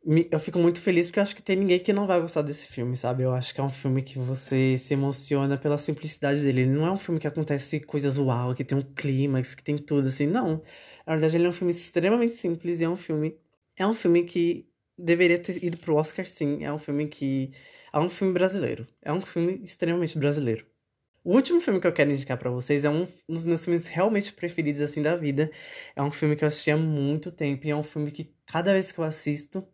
Eu 0.06 0.38
fico 0.40 0.60
muito 0.60 0.82
feliz 0.82 1.08
porque 1.08 1.20
eu 1.20 1.24
acho 1.24 1.36
que 1.36 1.42
tem 1.42 1.56
ninguém 1.56 1.80
que 1.80 1.94
não 1.94 2.06
vai 2.06 2.20
gostar 2.20 2.42
desse 2.42 2.68
filme, 2.68 2.96
sabe? 2.98 3.24
Eu 3.24 3.32
acho 3.34 3.54
que 3.54 3.62
é 3.62 3.64
um 3.64 3.70
filme 3.70 4.02
que 4.02 4.20
você 4.20 4.78
se 4.78 4.94
emociona 4.94 5.58
pela 5.58 5.78
simplicidade 5.78 6.42
dele. 6.44 6.62
Ele 6.62 6.72
não 6.72 6.86
é 6.86 6.92
um 6.92 6.98
filme 6.98 7.22
que 7.22 7.28
acontece 7.28 7.80
coisas 7.80 8.18
uau, 8.18 8.54
que 8.54 8.66
tem 8.66 8.78
um 8.78 8.82
clímax, 8.82 9.56
que 9.56 9.64
tem 9.64 9.78
tudo 9.78 10.10
assim, 10.10 10.28
não. 10.28 10.62
Na 11.08 11.14
verdade, 11.14 11.38
ele 11.38 11.46
é 11.46 11.50
um 11.50 11.54
filme 11.54 11.72
extremamente 11.72 12.34
simples 12.34 12.82
e 12.82 12.84
é 12.84 12.90
um 12.90 12.98
filme. 12.98 13.38
É 13.78 13.88
um 13.88 13.96
filme 13.96 14.26
que 14.26 14.68
deveria 14.98 15.40
ter 15.40 15.64
ido 15.64 15.78
pro 15.78 15.96
Oscar, 15.96 16.26
sim. 16.26 16.64
É 16.66 16.74
um 16.74 16.80
filme 16.80 17.08
que. 17.08 17.52
É 17.94 18.00
um 18.00 18.10
filme 18.10 18.34
brasileiro. 18.34 18.86
É 19.02 19.14
um 19.14 19.22
filme 19.22 19.62
extremamente 19.64 20.18
brasileiro. 20.18 20.66
O 21.24 21.36
último 21.36 21.62
filme 21.62 21.80
que 21.80 21.88
eu 21.88 21.94
quero 21.94 22.12
indicar 22.12 22.38
para 22.38 22.50
vocês 22.50 22.84
é 22.84 22.90
um, 22.90 23.08
dos 23.30 23.46
meus 23.46 23.64
filmes 23.64 23.88
realmente 23.88 24.34
preferidos 24.34 24.82
assim 24.82 25.02
da 25.02 25.16
vida. 25.16 25.50
É 25.96 26.04
um 26.04 26.12
filme 26.12 26.36
que 26.36 26.44
eu 26.44 26.48
assisti 26.50 26.70
há 26.72 26.76
muito 26.76 27.32
tempo 27.32 27.66
e 27.66 27.70
é 27.70 27.76
um 27.76 27.84
filme 27.84 28.12
que 28.12 28.36
cada 28.46 28.74
vez 28.74 28.92
que 28.92 29.00
eu 29.00 29.06
assisto, 29.06 29.66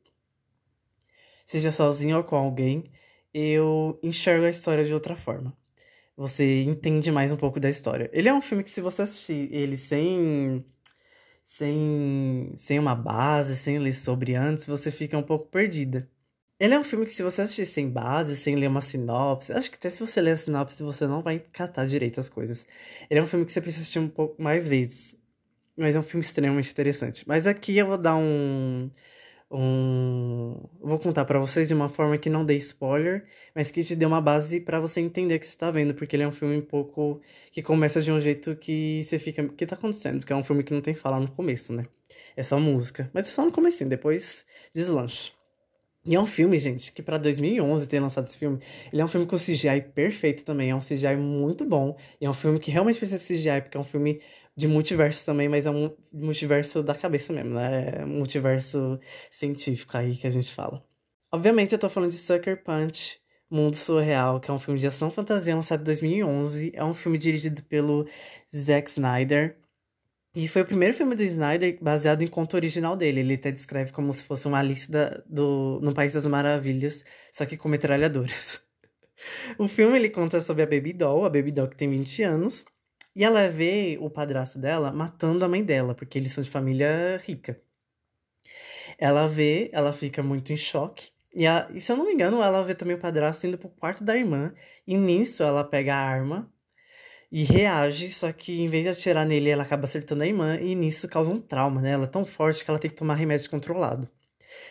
seja 1.50 1.72
sozinho 1.72 2.18
ou 2.18 2.24
com 2.24 2.36
alguém, 2.36 2.84
eu 3.34 4.00
enxergo 4.04 4.46
a 4.46 4.50
história 4.52 4.86
de 4.86 4.94
outra 4.94 5.16
forma. 5.16 5.58
Você 6.16 6.64
entende 6.64 7.12
mais 7.12 7.32
um 7.32 7.38
pouco 7.38 7.60
da 7.60 7.70
história. 7.70 8.10
Ele 8.14 8.30
é 8.30 8.34
um 8.34 8.42
filme 8.42 8.64
que 8.64 8.70
se 8.70 8.82
você 8.82 9.02
assistir 9.04 9.50
ele 9.52 9.76
sem 9.78 10.64
sem 11.46 12.52
sem 12.56 12.78
uma 12.80 12.96
base, 12.96 13.56
sem 13.58 13.80
ler 13.80 13.94
sobre 13.94 14.36
antes, 14.36 14.68
você 14.68 14.92
fica 14.92 15.18
um 15.18 15.24
pouco 15.24 15.48
perdida. 15.50 16.08
Ele 16.60 16.76
é 16.76 16.80
um 16.80 16.84
filme 16.84 17.06
que, 17.06 17.14
se 17.14 17.24
você 17.24 17.42
assistir 17.42 17.66
sem 17.66 17.90
base, 17.90 18.36
sem 18.36 18.56
ler 18.56 18.68
uma 18.68 18.82
sinopse, 18.82 19.52
acho 19.54 19.72
que 19.72 19.78
até 19.78 19.90
se 19.90 20.02
você 20.02 20.22
ler 20.22 20.32
a 20.32 20.38
sinopse, 20.38 20.84
você 20.84 21.08
não 21.08 21.24
vai 21.24 21.40
catar 21.40 21.88
direito 21.88 22.20
as 22.20 22.30
coisas. 22.30 22.66
Ele 23.10 23.20
é 23.20 23.24
um 23.24 23.28
filme 23.28 23.46
que 23.46 23.52
você 23.52 23.62
precisa 23.62 23.84
assistir 23.84 24.00
um 24.00 24.10
pouco 24.10 24.42
mais 24.42 24.68
vezes. 24.68 25.18
Mas 25.78 25.96
é 25.96 26.00
um 26.00 26.04
filme 26.04 26.24
extremamente 26.24 26.72
interessante. 26.72 27.28
Mas 27.28 27.48
aqui 27.48 27.78
eu 27.78 27.88
vou 27.88 27.98
dar 27.98 28.16
um. 28.18 28.90
Um 29.52 30.56
vou 30.82 31.00
contar 31.00 31.26
para 31.26 31.40
vocês 31.40 31.68
de 31.68 31.74
uma 31.74 31.90
forma 31.90 32.18
que 32.18 32.30
não 32.30 32.46
dê 32.46 32.56
spoiler, 32.56 33.26
mas 33.56 33.72
que 33.72 33.84
te 33.84 33.96
dê 33.96 34.06
uma 34.06 34.22
base 34.22 34.60
para 34.60 34.80
você 34.80 35.02
entender 35.02 35.36
o 35.36 35.40
que 35.40 35.48
você 35.48 35.58
tá 35.58 35.72
vendo, 35.72 35.94
porque 35.94 36.16
ele 36.16 36.24
é 36.24 36.28
um 36.28 36.32
filme 36.32 36.58
um 36.58 36.62
pouco. 36.62 37.22
que 37.52 37.62
começa 37.62 38.02
de 38.02 38.12
um 38.12 38.20
jeito 38.20 38.56
que 38.56 39.04
você 39.04 39.18
fica. 39.20 39.42
O 39.44 39.54
que 39.54 39.66
tá 39.66 39.76
acontecendo? 39.76 40.20
Porque 40.20 40.34
é 40.34 40.36
um 40.36 40.44
filme 40.44 40.64
que 40.64 40.74
não 40.74 40.82
tem 40.82 40.94
fala 40.94 41.20
no 41.20 41.32
começo, 41.32 41.74
né? 41.74 41.86
É 42.36 42.44
só 42.44 42.60
música. 42.60 43.10
Mas 43.14 43.28
é 43.28 43.32
só 43.32 43.46
no 43.46 43.52
começo, 43.52 43.86
depois 43.86 44.46
deslancha. 44.74 45.32
E 46.06 46.16
é 46.16 46.20
um 46.20 46.26
filme, 46.26 46.58
gente, 46.58 46.92
que 46.94 47.04
para 47.04 47.18
2011 47.18 47.88
ter 47.88 48.00
lançado 48.00 48.24
esse 48.24 48.38
filme, 48.38 48.58
ele 48.92 49.02
é 49.02 49.06
um 49.06 49.08
filme 49.08 49.28
com 49.28 49.36
CGI 49.36 49.82
perfeito 49.94 50.46
também, 50.46 50.70
é 50.70 50.76
um 50.76 50.80
CGI 50.80 51.18
muito 51.18 51.66
bom, 51.66 51.98
e 52.22 52.26
é 52.26 52.30
um 52.30 52.34
filme 52.34 52.58
que 52.58 52.72
realmente 52.72 52.98
precisa 52.98 53.20
de 53.20 53.42
CGI, 53.42 53.62
porque 53.62 53.78
é 53.78 53.80
um 53.80 53.84
filme 53.84 54.22
de 54.60 54.68
multiverso 54.68 55.26
também, 55.26 55.48
mas 55.48 55.66
é 55.66 55.72
um 55.72 55.96
multiverso 56.12 56.84
da 56.84 56.94
cabeça 56.94 57.32
mesmo, 57.32 57.56
né? 57.56 58.00
É 58.00 58.06
um 58.06 58.10
multiverso 58.10 59.00
científico 59.32 59.96
aí 59.96 60.18
que 60.18 60.28
a 60.28 60.30
gente 60.30 60.54
fala. 60.54 60.84
Obviamente 61.32 61.72
eu 61.72 61.80
tô 61.80 61.88
falando 61.88 62.12
de 62.12 62.18
Sucker 62.18 62.62
Punch, 62.62 63.22
Mundo 63.50 63.76
Surreal, 63.76 64.40
que 64.42 64.52
é 64.52 64.54
um 64.54 64.60
filme 64.60 64.78
de 64.78 64.86
ação 64.88 65.10
fantasia 65.10 65.56
lançado 65.56 65.82
em 65.82 65.86
2011, 65.86 66.72
é 66.76 66.84
um 66.84 66.94
filme 66.94 67.18
dirigido 67.18 67.64
pelo 67.64 68.06
Zack 68.54 68.90
Snyder, 68.90 69.58
e 70.36 70.48
foi 70.48 70.62
o 70.62 70.66
primeiro 70.66 70.94
filme 70.94 71.16
do 71.16 71.24
Snyder 71.24 71.78
baseado 71.82 72.22
em 72.22 72.28
conto 72.28 72.56
original 72.56 72.96
dele. 72.96 73.22
Ele 73.22 73.34
até 73.36 73.52
descreve 73.52 73.92
como 73.92 74.12
se 74.14 74.24
fosse 74.24 74.48
uma 74.48 74.62
lista 74.62 75.24
do 75.28 75.80
no 75.82 75.94
País 75.94 76.14
das 76.14 76.26
Maravilhas, 76.26 77.04
só 77.32 77.46
que 77.46 77.58
com 77.58 77.70
metralhadoras. 77.70 78.62
o 79.58 79.68
filme 79.68 79.98
ele 79.98 80.10
conta 80.10 80.40
sobre 80.42 80.64
a 80.64 80.68
Baby 80.68 80.94
Doll, 80.94 81.26
a 81.26 81.30
Baby 81.30 81.52
Doll 81.52 81.68
que 81.70 81.78
tem 81.78 81.90
20 81.90 82.24
anos. 82.24 82.66
E 83.16 83.24
ela 83.24 83.48
vê 83.50 83.98
o 84.00 84.10
padrasto 84.10 84.60
dela 84.60 84.92
matando 84.92 85.44
a 85.44 85.50
mãe 85.50 85.64
dela, 85.64 85.96
porque 85.96 86.18
eles 86.18 86.32
são 86.32 86.44
de 86.44 86.50
família 86.50 87.18
rica. 87.26 87.62
Ela 88.98 89.28
vê, 89.28 89.70
ela 89.74 89.94
fica 89.94 90.22
muito 90.24 90.54
em 90.54 90.58
choque. 90.58 91.12
E, 91.34 91.46
a, 91.46 91.70
e 91.74 91.82
se 91.82 91.92
eu 91.92 91.98
não 91.98 92.06
me 92.06 92.14
engano, 92.14 92.42
ela 92.42 92.64
vê 92.64 92.74
também 92.74 92.96
o 92.96 93.00
padrasto 93.00 93.46
indo 93.48 93.58
pro 93.58 93.70
quarto 93.70 94.04
da 94.04 94.16
irmã. 94.16 94.54
E 94.86 94.98
nisso 94.98 95.44
ela 95.44 95.64
pega 95.64 95.96
a 95.96 96.00
arma 96.00 96.52
e 97.32 97.44
reage, 97.44 98.12
só 98.12 98.32
que 98.32 98.62
em 98.62 98.68
vez 98.68 98.84
de 98.84 98.90
atirar 98.90 99.26
nele, 99.26 99.50
ela 99.50 99.64
acaba 99.64 99.86
acertando 99.86 100.24
a 100.24 100.28
irmã. 100.28 100.58
E 100.60 100.76
nisso 100.76 101.08
causa 101.08 101.30
um 101.30 101.42
trauma, 101.42 101.82
né? 101.82 101.92
Ela 101.92 102.06
é 102.06 102.08
tão 102.08 102.26
forte 102.26 102.64
que 102.64 102.70
ela 102.70 102.80
tem 102.80 102.90
que 102.90 102.98
tomar 102.98 103.16
remédio 103.16 103.50
controlado. 103.50 104.10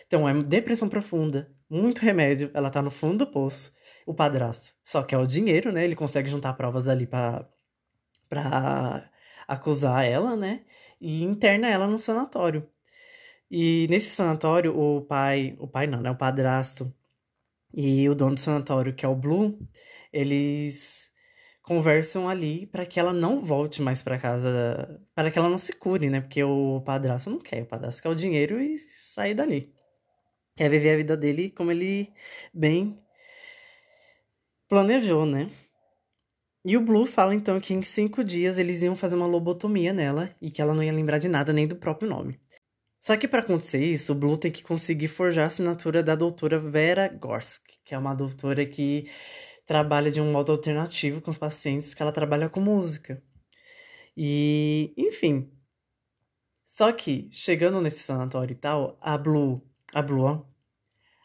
Então 0.07 0.27
é 0.27 0.33
depressão 0.43 0.89
profunda, 0.89 1.51
muito 1.69 1.99
remédio, 1.99 2.51
ela 2.53 2.69
tá 2.69 2.81
no 2.81 2.91
fundo 2.91 3.25
do 3.25 3.31
poço. 3.31 3.73
O 4.05 4.13
padrasto 4.13 4.73
só 4.83 5.03
quer 5.03 5.17
o 5.17 5.25
dinheiro, 5.25 5.71
né? 5.71 5.83
Ele 5.85 5.95
consegue 5.95 6.29
juntar 6.29 6.53
provas 6.53 6.87
ali 6.87 7.05
pra, 7.07 7.47
pra 8.29 9.09
acusar 9.47 10.05
ela, 10.05 10.35
né? 10.35 10.63
E 11.01 11.23
interna 11.23 11.67
ela 11.69 11.87
no 11.87 11.99
sanatório. 11.99 12.69
E 13.51 13.87
nesse 13.89 14.11
sanatório, 14.11 14.77
o 14.79 15.01
pai, 15.03 15.55
o 15.59 15.67
pai 15.67 15.87
não, 15.87 16.01
né? 16.01 16.11
O 16.11 16.17
padrasto 16.17 16.93
e 17.73 18.09
o 18.09 18.15
dono 18.15 18.35
do 18.35 18.41
sanatório, 18.41 18.95
que 18.95 19.05
é 19.05 19.09
o 19.09 19.15
Blue, 19.15 19.59
eles 20.11 21.11
conversam 21.63 22.27
ali 22.29 22.65
para 22.67 22.85
que 22.85 22.99
ela 22.99 23.13
não 23.13 23.43
volte 23.43 23.81
mais 23.81 24.01
para 24.03 24.19
casa, 24.19 25.01
para 25.15 25.31
que 25.31 25.37
ela 25.39 25.49
não 25.49 25.57
se 25.57 25.73
cure, 25.73 26.09
né? 26.09 26.21
Porque 26.21 26.43
o 26.43 26.81
padrasto 26.81 27.29
não 27.29 27.39
quer, 27.39 27.63
o 27.63 27.67
padrasto 27.67 28.01
quer 28.03 28.09
o 28.09 28.15
dinheiro 28.15 28.61
e 28.61 28.77
sair 28.79 29.35
dali. 29.35 29.73
Quer 30.55 30.69
viver 30.69 30.93
a 30.93 30.97
vida 30.97 31.17
dele 31.17 31.51
como 31.51 31.71
ele 31.71 32.13
bem 32.53 32.99
planejou, 34.69 35.25
né? 35.25 35.49
E 36.69 36.77
o 36.77 36.81
Blue 36.81 37.07
fala 37.07 37.33
então 37.33 37.59
que 37.59 37.73
em 37.73 37.81
cinco 37.81 38.23
dias 38.23 38.59
eles 38.59 38.83
iam 38.83 38.95
fazer 38.95 39.15
uma 39.15 39.25
lobotomia 39.25 39.91
nela 39.91 40.29
e 40.39 40.51
que 40.51 40.61
ela 40.61 40.71
não 40.71 40.83
ia 40.83 40.93
lembrar 40.93 41.17
de 41.17 41.27
nada 41.27 41.51
nem 41.51 41.67
do 41.67 41.75
próprio 41.75 42.07
nome. 42.07 42.39
Só 43.01 43.17
que 43.17 43.27
para 43.27 43.39
acontecer 43.39 43.83
isso, 43.83 44.11
o 44.13 44.15
Blue 44.15 44.37
tem 44.37 44.51
que 44.51 44.61
conseguir 44.61 45.07
forjar 45.07 45.45
a 45.45 45.47
assinatura 45.47 46.03
da 46.03 46.13
doutora 46.13 46.59
Vera 46.59 47.07
Gorsk, 47.07 47.63
que 47.83 47.95
é 47.95 47.97
uma 47.97 48.13
doutora 48.13 48.67
que 48.67 49.09
trabalha 49.65 50.11
de 50.11 50.21
um 50.21 50.31
modo 50.31 50.51
alternativo 50.51 51.21
com 51.21 51.31
os 51.31 51.39
pacientes, 51.39 51.95
que 51.95 52.03
ela 52.03 52.11
trabalha 52.11 52.47
com 52.47 52.59
música. 52.59 53.19
E, 54.15 54.93
enfim. 54.95 55.51
Só 56.63 56.91
que, 56.91 57.29
chegando 57.31 57.81
nesse 57.81 58.03
sanatório 58.03 58.53
e 58.53 58.55
tal, 58.55 58.95
a 59.01 59.17
Blue, 59.17 59.67
a 59.91 60.03
Blue, 60.03 60.45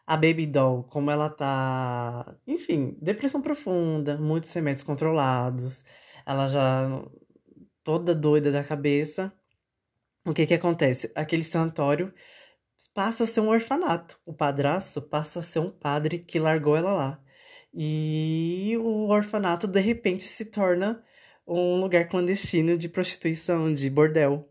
a 0.07 0.17
Baby 0.17 0.47
Doll, 0.47 0.85
como 0.85 1.11
ela 1.11 1.31
tá, 1.31 2.37
enfim, 2.47 2.97
depressão 3.01 3.41
profunda, 3.43 4.19
muitos 4.19 4.53
remédios 4.53 4.85
controlados, 4.85 5.85
ela 6.27 6.49
já 6.49 7.03
toda 7.83 8.15
doida 8.15 8.51
da 8.53 8.65
cabeça 8.65 9.33
o 10.27 10.33
que 10.33 10.47
que 10.47 10.55
acontece? 10.55 11.13
Aquele 11.15 11.45
sanatório 11.45 12.13
passa 12.95 13.25
a 13.25 13.27
ser 13.27 13.41
um 13.41 13.49
orfanato. 13.49 14.19
O 14.25 14.33
padrasto 14.33 15.03
passa 15.03 15.41
a 15.41 15.43
ser 15.43 15.59
um 15.59 15.71
padre 15.71 16.19
que 16.19 16.39
largou 16.39 16.77
ela 16.77 16.93
lá. 16.95 17.23
E 17.75 18.75
o 18.81 19.09
orfanato 19.09 19.67
de 19.69 19.81
repente 19.81 20.23
se 20.23 20.47
torna 20.47 21.03
um 21.47 21.79
lugar 21.81 22.09
clandestino 22.09 22.79
de 22.79 22.89
prostituição, 22.89 23.73
de 23.75 23.91
bordel. 23.91 24.51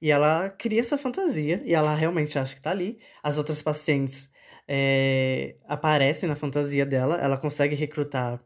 E 0.00 0.10
ela 0.12 0.48
cria 0.50 0.80
essa 0.80 0.98
fantasia, 0.98 1.62
e 1.64 1.74
ela 1.74 1.94
realmente 1.94 2.38
acha 2.38 2.54
que 2.54 2.62
tá 2.62 2.70
ali. 2.70 2.98
As 3.22 3.38
outras 3.38 3.62
pacientes 3.62 4.30
é, 4.68 5.56
aparecem 5.66 6.28
na 6.28 6.36
fantasia 6.36 6.86
dela, 6.86 7.16
ela 7.16 7.38
consegue 7.38 7.74
recrutar 7.74 8.42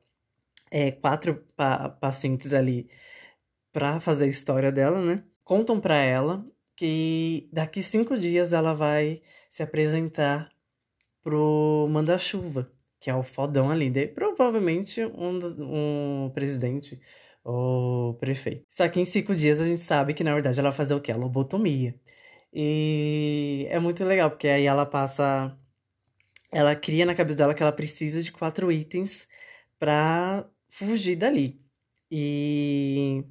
é, 0.71 0.91
quatro 0.93 1.37
pa 1.57 1.89
pacientes 1.89 2.53
ali 2.53 2.89
para 3.73 4.01
fazer 4.01 4.27
a 4.27 4.29
história 4.29 4.73
dela, 4.73 5.01
né? 5.01 5.25
contam 5.49 5.81
para 5.81 5.97
ela 5.97 6.45
que 6.77 7.49
daqui 7.51 7.83
cinco 7.83 8.19
dias 8.19 8.53
ela 8.53 8.75
vai 8.75 9.23
se 9.49 9.63
apresentar 9.63 10.51
pro 11.23 11.89
manda-chuva, 11.91 12.71
que 13.01 13.09
é 13.11 13.15
o 13.15 13.23
fodão 13.23 13.71
ali, 13.71 13.89
de, 13.89 14.07
provavelmente 14.09 15.03
um, 15.07 15.39
um 16.27 16.31
presidente 16.35 17.01
ou 17.43 18.15
prefeito. 18.15 18.67
Só 18.69 18.87
que 18.89 19.01
em 19.01 19.07
cinco 19.07 19.35
dias 19.35 19.59
a 19.59 19.65
gente 19.65 19.81
sabe 19.81 20.13
que 20.13 20.23
na 20.23 20.35
verdade 20.35 20.61
ela 20.61 20.69
vai 20.69 20.77
fazer 20.77 20.95
o 20.95 21.01
que? 21.01 21.11
A 21.11 21.17
lobotomia. 21.17 21.95
E 22.53 23.67
é 23.71 23.79
muito 23.79 24.05
legal, 24.05 24.31
porque 24.31 24.49
aí 24.49 24.67
ela 24.67 24.85
passa. 24.85 25.57
Ela 26.51 26.75
cria 26.77 27.07
na 27.07 27.15
cabeça 27.15 27.39
dela 27.39 27.55
que 27.55 27.63
ela 27.63 27.73
precisa 27.73 28.23
de 28.23 28.33
quatro 28.33 28.73
itens 28.73 29.29
para 29.79 30.49
fugir 30.69 31.17
dali. 31.17 31.61
E 32.11 33.25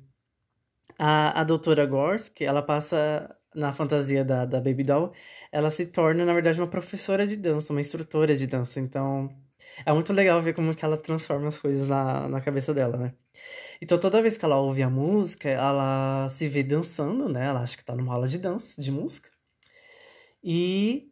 a, 0.97 1.41
a 1.41 1.43
doutora 1.43 1.85
Gorsk, 1.85 2.41
ela 2.41 2.61
passa 2.61 3.35
na 3.55 3.73
fantasia 3.73 4.23
da, 4.23 4.45
da 4.45 4.59
Baby 4.61 4.83
Doll, 4.83 5.11
ela 5.51 5.71
se 5.71 5.85
torna, 5.87 6.23
na 6.25 6.33
verdade, 6.33 6.59
uma 6.59 6.67
professora 6.67 7.25
de 7.25 7.35
dança, 7.37 7.73
uma 7.73 7.81
instrutora 7.81 8.35
de 8.35 8.45
dança. 8.45 8.79
Então, 8.79 9.29
é 9.85 9.91
muito 9.91 10.13
legal 10.13 10.41
ver 10.41 10.53
como 10.53 10.75
que 10.75 10.85
ela 10.85 10.97
transforma 10.97 11.47
as 11.47 11.59
coisas 11.59 11.87
na, 11.87 12.27
na 12.27 12.41
cabeça 12.41 12.73
dela, 12.73 12.97
né? 12.97 13.13
Então, 13.81 13.99
toda 13.99 14.21
vez 14.21 14.37
que 14.37 14.45
ela 14.45 14.59
ouve 14.59 14.83
a 14.83 14.89
música, 14.89 15.49
ela 15.49 16.29
se 16.29 16.47
vê 16.49 16.63
dançando, 16.63 17.29
né? 17.29 17.45
Ela 17.47 17.61
acha 17.61 17.77
que 17.77 17.83
tá 17.85 17.95
numa 17.95 18.13
aula 18.13 18.27
de 18.27 18.37
dança, 18.37 18.81
de 18.81 18.91
música. 18.91 19.29
E 20.43 21.11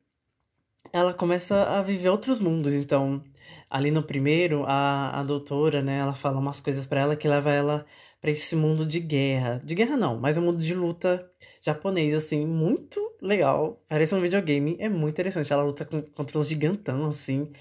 ela 0.94 1.14
começa 1.14 1.64
a 1.64 1.82
viver 1.82 2.10
outros 2.10 2.40
mundos. 2.40 2.74
Então, 2.74 3.24
ali 3.70 3.92
no 3.92 4.04
primeiro, 4.04 4.64
a, 4.66 5.20
a 5.20 5.24
doutora, 5.24 5.82
né? 5.82 5.98
Ela 6.00 6.16
fala 6.16 6.40
umas 6.40 6.62
coisas 6.62 6.86
para 6.86 7.02
ela 7.02 7.16
que 7.16 7.28
leva 7.28 7.52
ela 7.52 7.86
para 8.22 8.32
esse 8.32 8.56
mundo 8.56 8.86
de 8.86 9.00
guerra. 9.00 9.62
De 9.64 9.76
guerra 9.76 9.98
não, 9.98 10.20
mas 10.20 10.38
é 10.38 10.40
um 10.42 10.46
mundo 10.46 10.60
de 10.60 10.74
luta 10.74 11.30
japonês, 11.62 12.14
assim, 12.14 12.46
muito 12.46 13.00
legal. 13.22 13.84
Parece 13.88 14.16
um 14.16 14.22
videogame, 14.22 14.78
é 14.80 14.90
muito 14.90 15.16
interessante. 15.16 15.52
Ela 15.52 15.64
luta 15.64 15.86
com, 15.86 16.02
contra 16.02 16.40
uns 16.40 16.48
gigantão, 16.48 17.08
assim. 17.08 17.52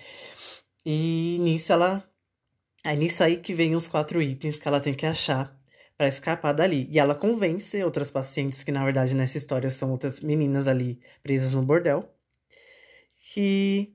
E 0.85 1.39
nisso 1.41 1.73
ela. 1.73 2.05
É 2.85 2.95
nisso 2.97 3.23
aí 3.25 3.39
que 3.39 3.55
vem 3.55 3.75
os 3.77 3.89
quatro 3.89 4.21
itens 4.23 4.59
que 4.59 4.69
ela 4.69 4.81
tem 4.81 4.95
que 4.95 5.07
achar 5.07 5.59
para 5.97 6.09
escapar 6.09 6.53
dali. 6.53 6.89
E 6.91 6.99
ela 6.99 7.15
convence 7.15 7.83
outras 7.83 8.11
pacientes, 8.11 8.63
que 8.65 8.73
na 8.73 8.85
verdade 8.85 9.15
nessa 9.15 9.39
história 9.39 9.71
são 9.71 9.91
outras 9.91 10.21
meninas 10.21 10.69
ali 10.69 11.01
presas 11.23 11.55
no 11.55 11.63
bordel, 11.63 12.14
que. 13.33 13.95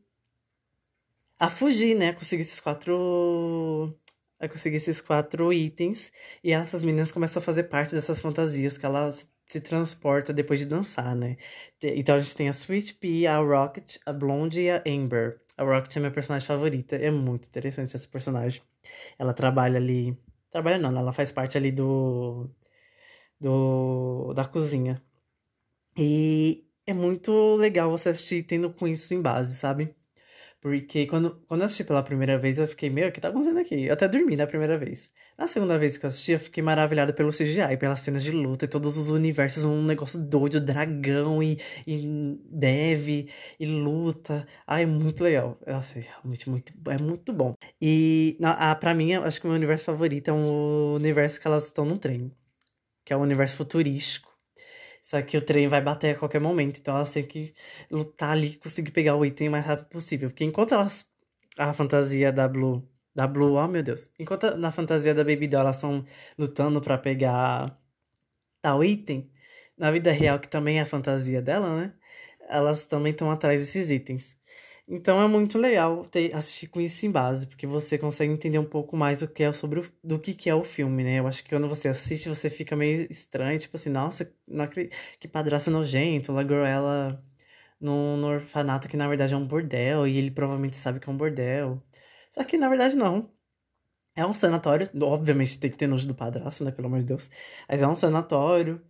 a 1.39 1.49
fugir, 1.49 1.95
né? 1.95 2.13
Conseguir 2.13 2.41
esses 2.41 2.59
quatro 2.59 3.95
a 4.39 4.47
conseguir 4.47 4.77
esses 4.77 5.01
quatro 5.01 5.51
itens. 5.53 6.11
E 6.43 6.51
essas 6.51 6.83
meninas 6.83 7.11
começam 7.11 7.41
a 7.41 7.43
fazer 7.43 7.63
parte 7.63 7.93
dessas 7.93 8.21
fantasias 8.21 8.77
que 8.77 8.85
elas 8.85 9.31
se 9.45 9.59
transporta 9.59 10.31
depois 10.31 10.59
de 10.59 10.65
dançar, 10.67 11.15
né? 11.15 11.35
Então 11.81 12.15
a 12.15 12.19
gente 12.19 12.35
tem 12.35 12.47
a 12.47 12.51
Sweet 12.51 12.95
Pea, 12.95 13.35
a 13.35 13.39
Rocket, 13.39 13.97
a 14.05 14.13
Blonde 14.13 14.61
e 14.61 14.69
a 14.69 14.83
Amber. 14.87 15.39
A 15.57 15.63
Rocket 15.63 15.95
é 15.97 15.99
minha 15.99 16.11
personagem 16.11 16.47
favorita. 16.47 16.95
É 16.95 17.11
muito 17.11 17.47
interessante 17.47 17.95
essa 17.95 18.07
personagem. 18.07 18.61
Ela 19.17 19.33
trabalha 19.33 19.77
ali. 19.77 20.17
Trabalha 20.49 20.77
não, 20.79 20.97
ela 20.97 21.13
faz 21.13 21.31
parte 21.31 21.57
ali 21.57 21.71
do. 21.71 22.49
do 23.39 24.33
da 24.33 24.45
cozinha. 24.45 25.01
E 25.97 26.68
é 26.89 26.93
muito 26.93 27.56
legal 27.56 27.89
você 27.91 28.10
assistir 28.10 28.43
tendo 28.43 28.71
com 28.71 28.88
isso 28.88 29.13
em 29.13 29.21
base, 29.21 29.56
sabe? 29.56 29.95
Porque 30.62 31.08
quando, 31.08 31.41
quando 31.47 31.62
eu 31.62 31.65
assisti 31.65 31.86
pela 31.86 32.04
primeira 32.04 32.38
vez, 32.38 32.60
eu 32.60 32.67
fiquei, 32.67 32.89
meu, 32.89 33.08
o 33.08 33.12
que 33.12 33.21
tá 33.21 33.30
acontecendo 33.30 33.60
aqui? 33.60 33.86
Eu 33.86 33.93
até 33.93 34.08
dormi 34.10 34.36
na 34.36 34.45
primeira 34.45 34.78
vez. 34.78 35.10
Na 35.38 35.47
segunda 35.47 35.78
vez 35.78 35.97
que 35.97 36.06
eu 36.06 36.10
assisti, 36.10 36.34
eu 36.34 36.39
fiquei 36.39 36.62
maravilhado 36.62 37.13
pelo 37.13 37.32
CGI, 37.32 37.78
pelas 37.78 38.02
cenas 38.02 38.23
de 38.23 38.32
luta 38.32 38.65
e 38.65 38.67
todos 38.67 38.97
os 38.97 39.10
universos, 39.10 39.63
um 39.63 39.84
negócio 39.84 40.19
doido, 40.19 40.60
dragão 40.60 41.41
e, 41.41 41.58
e 41.88 42.38
dev 42.52 43.30
e 43.58 43.65
luta. 43.65 44.45
Ah, 44.67 44.82
é 44.82 44.86
muito 44.86 45.23
legal. 45.23 45.58
Nossa, 45.65 45.99
é 45.99 46.02
realmente 46.02 46.49
muito, 46.49 46.73
é 46.89 46.97
muito 46.97 47.32
bom. 47.32 47.56
E 47.82 48.36
na, 48.39 48.71
a, 48.71 48.75
pra 48.75 48.93
mim, 48.93 49.13
acho 49.13 49.39
que 49.39 49.47
o 49.47 49.49
meu 49.49 49.58
universo 49.58 49.86
favorito 49.86 50.28
é 50.30 50.34
o 50.34 50.95
universo 50.95 51.39
que 51.39 51.47
elas 51.47 51.65
estão 51.65 51.86
no 51.86 51.97
trem. 51.97 52.32
Que 53.06 53.13
é 53.13 53.17
o 53.17 53.21
universo 53.21 53.56
futurístico 53.58 54.28
só 55.01 55.21
que 55.21 55.38
o 55.38 55.41
trem 55.41 55.67
vai 55.67 55.81
bater 55.81 56.15
a 56.15 56.19
qualquer 56.19 56.39
momento, 56.41 56.79
então 56.79 56.95
elas 56.95 57.12
têm 57.12 57.25
que 57.25 57.53
lutar 57.89 58.31
ali 58.31 58.55
conseguir 58.57 58.91
pegar 58.91 59.15
o 59.15 59.25
item 59.25 59.47
o 59.49 59.51
mais 59.51 59.65
rápido 59.65 59.88
possível. 59.89 60.29
Porque 60.29 60.43
enquanto 60.43 60.73
elas. 60.73 61.12
A 61.57 61.73
fantasia 61.73 62.31
da 62.31 62.47
Blue. 62.47 62.88
Da 63.13 63.27
Blue, 63.27 63.55
oh 63.55 63.67
meu 63.67 63.83
Deus. 63.83 64.12
Enquanto 64.19 64.55
na 64.57 64.71
fantasia 64.71 65.13
da 65.13 65.23
Baby 65.23 65.47
Doll 65.47 65.62
elas 65.62 65.75
estão 65.77 66.05
lutando 66.38 66.81
para 66.81 66.97
pegar 66.97 67.77
tal 68.62 68.83
item, 68.83 69.31
na 69.77 69.91
vida 69.91 70.12
real, 70.12 70.39
que 70.39 70.47
também 70.49 70.79
é 70.79 70.81
a 70.81 70.85
fantasia 70.85 71.41
dela, 71.41 71.81
né? 71.81 71.93
Elas 72.49 72.85
também 72.85 73.12
estão 73.13 73.31
atrás 73.31 73.59
desses 73.62 73.91
itens. 73.91 74.38
Então 74.91 75.21
é 75.21 75.28
muito 75.28 75.58
legal 75.60 76.04
ter, 76.06 76.34
assistir 76.36 76.67
com 76.67 76.82
isso 76.82 77.06
em 77.06 77.12
base, 77.12 77.45
porque 77.45 77.67
você 77.67 77.95
consegue 77.97 78.34
entender 78.34 78.58
um 78.58 78.65
pouco 78.65 78.97
mais 78.97 79.21
o 79.21 79.28
que 79.28 79.43
é 79.43 79.54
sobre 79.54 79.82
o, 79.82 79.91
do 80.04 80.19
que, 80.19 80.34
que 80.34 80.49
é 80.49 80.56
o 80.56 80.63
filme, 80.63 81.04
né? 81.04 81.19
Eu 81.19 81.28
acho 81.28 81.43
que 81.43 81.49
quando 81.52 81.69
você 81.69 81.88
assiste, 81.89 82.28
você 82.28 82.49
fica 82.49 82.75
meio 82.75 83.06
estranho, 83.10 83.60
tipo 83.60 83.78
assim, 83.78 83.89
nossa, 83.91 84.34
não 84.47 84.65
acredito, 84.65 84.95
que 85.19 85.28
padrasto 85.28 85.69
nojento, 85.69 86.32
largou 86.32 86.65
ela 86.65 87.23
no, 87.80 88.17
no 88.17 88.28
orfanato 88.30 88.88
que 88.89 88.97
na 88.97 89.08
verdade 89.08 89.34
é 89.34 89.38
um 89.38 89.47
bordel, 89.47 90.08
e 90.08 90.17
ele 90.17 90.32
provavelmente 90.32 90.78
sabe 90.78 90.99
que 90.99 91.10
é 91.10 91.13
um 91.13 91.17
bordel. 91.17 91.84
Só 92.32 92.43
que 92.43 92.58
na 92.58 92.69
verdade 92.69 92.95
não. 92.95 93.32
É 94.15 94.25
um 94.25 94.34
sanatório, 94.34 94.89
obviamente 95.04 95.60
tem 95.60 95.71
que 95.71 95.78
ter 95.78 95.88
nojo 95.88 96.08
do 96.08 96.15
padrasto, 96.15 96.63
né? 96.63 96.71
Pelo 96.71 96.88
amor 96.88 96.99
de 96.99 97.06
Deus. 97.06 97.30
Mas 97.69 97.82
é 97.82 97.88
um 97.88 97.95
sanatório 97.95 98.82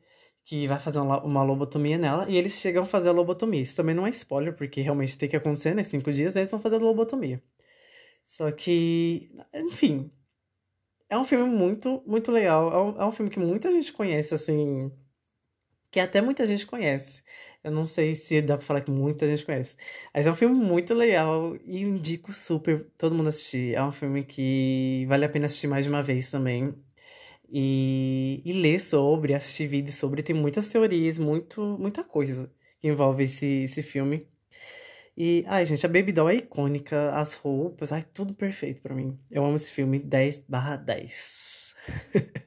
que 0.50 0.66
vai 0.66 0.80
fazer 0.80 0.98
uma, 1.00 1.44
lobotomia 1.44 1.96
nela 1.96 2.28
e 2.28 2.36
eles 2.36 2.54
chegam 2.54 2.84
a 2.84 2.88
fazer 2.88 3.10
a 3.10 3.12
lobotomia. 3.12 3.62
Isso 3.62 3.76
também 3.76 3.94
não 3.94 4.08
é 4.08 4.10
spoiler, 4.10 4.56
porque 4.56 4.82
realmente 4.82 5.16
tem 5.16 5.30
que 5.30 5.36
acontecer, 5.36 5.76
né? 5.76 5.84
Cinco 5.84 6.12
dias 6.12 6.36
eles 6.36 6.50
vão 6.50 6.60
fazer 6.60 6.78
a 6.78 6.80
lobotomia. 6.80 7.40
Só 8.24 8.52
que, 8.52 9.32
enfim, 9.54 10.12
é 11.08 11.16
um 11.18 11.24
filme 11.24 11.48
muito, 11.48 12.04
muito 12.08 12.32
legal. 12.32 12.74
É 12.74 12.78
um, 12.80 13.02
é 13.04 13.06
um 13.06 13.12
filme 13.12 13.30
que 13.30 13.40
muita 13.40 13.72
gente 13.72 13.94
conhece, 13.94 14.34
assim. 14.34 14.92
Que 15.92 16.00
até 16.00 16.20
muita 16.20 16.48
gente 16.48 16.66
conhece. 16.66 17.24
Eu 17.64 17.72
não 17.72 17.86
sei 17.86 18.16
se 18.16 18.42
dá 18.42 18.58
pra 18.58 18.66
falar 18.66 18.82
que 18.82 18.92
muita 18.92 19.28
gente 19.28 19.46
conhece. 19.46 19.78
Mas 20.14 20.26
é 20.26 20.32
um 20.32 20.36
filme 20.36 20.56
muito 20.56 20.96
legal 20.96 21.56
e 21.64 21.82
indico 21.82 22.34
super 22.34 22.88
todo 22.98 23.14
mundo 23.14 23.30
assistir. 23.30 23.76
É 23.76 23.84
um 23.84 23.92
filme 23.92 24.24
que 24.24 25.06
vale 25.08 25.26
a 25.26 25.30
pena 25.30 25.46
assistir 25.46 25.68
mais 25.68 25.86
de 25.86 25.90
uma 25.92 26.02
vez 26.02 26.32
também. 26.32 26.74
E, 27.52 28.42
e 28.46 28.54
ler 28.54 28.80
sobre, 28.80 29.34
assistir 29.34 29.68
vídeos 29.68 29.96
sobre. 29.96 30.24
Tem 30.24 30.36
muitas 30.36 30.70
teorias, 30.70 31.18
muito, 31.18 31.78
muita 31.80 32.04
coisa 32.04 32.52
que 32.80 32.88
envolve 32.88 33.24
esse, 33.24 33.64
esse 33.64 33.84
filme. 33.84 34.28
E, 35.18 35.44
ai, 35.48 35.66
gente, 35.66 35.86
a 35.86 35.90
Baby 35.90 36.14
Doll 36.14 36.30
é 36.30 36.36
icônica, 36.36 37.12
as 37.12 37.34
roupas, 37.34 37.92
ai, 37.92 38.04
tudo 38.04 38.34
perfeito 38.34 38.82
para 38.82 38.96
mim. 38.96 39.18
Eu 39.30 39.46
amo 39.46 39.56
esse 39.56 39.72
filme 39.72 40.00
10 40.00 40.46
barra 40.48 40.78
10. 40.78 41.76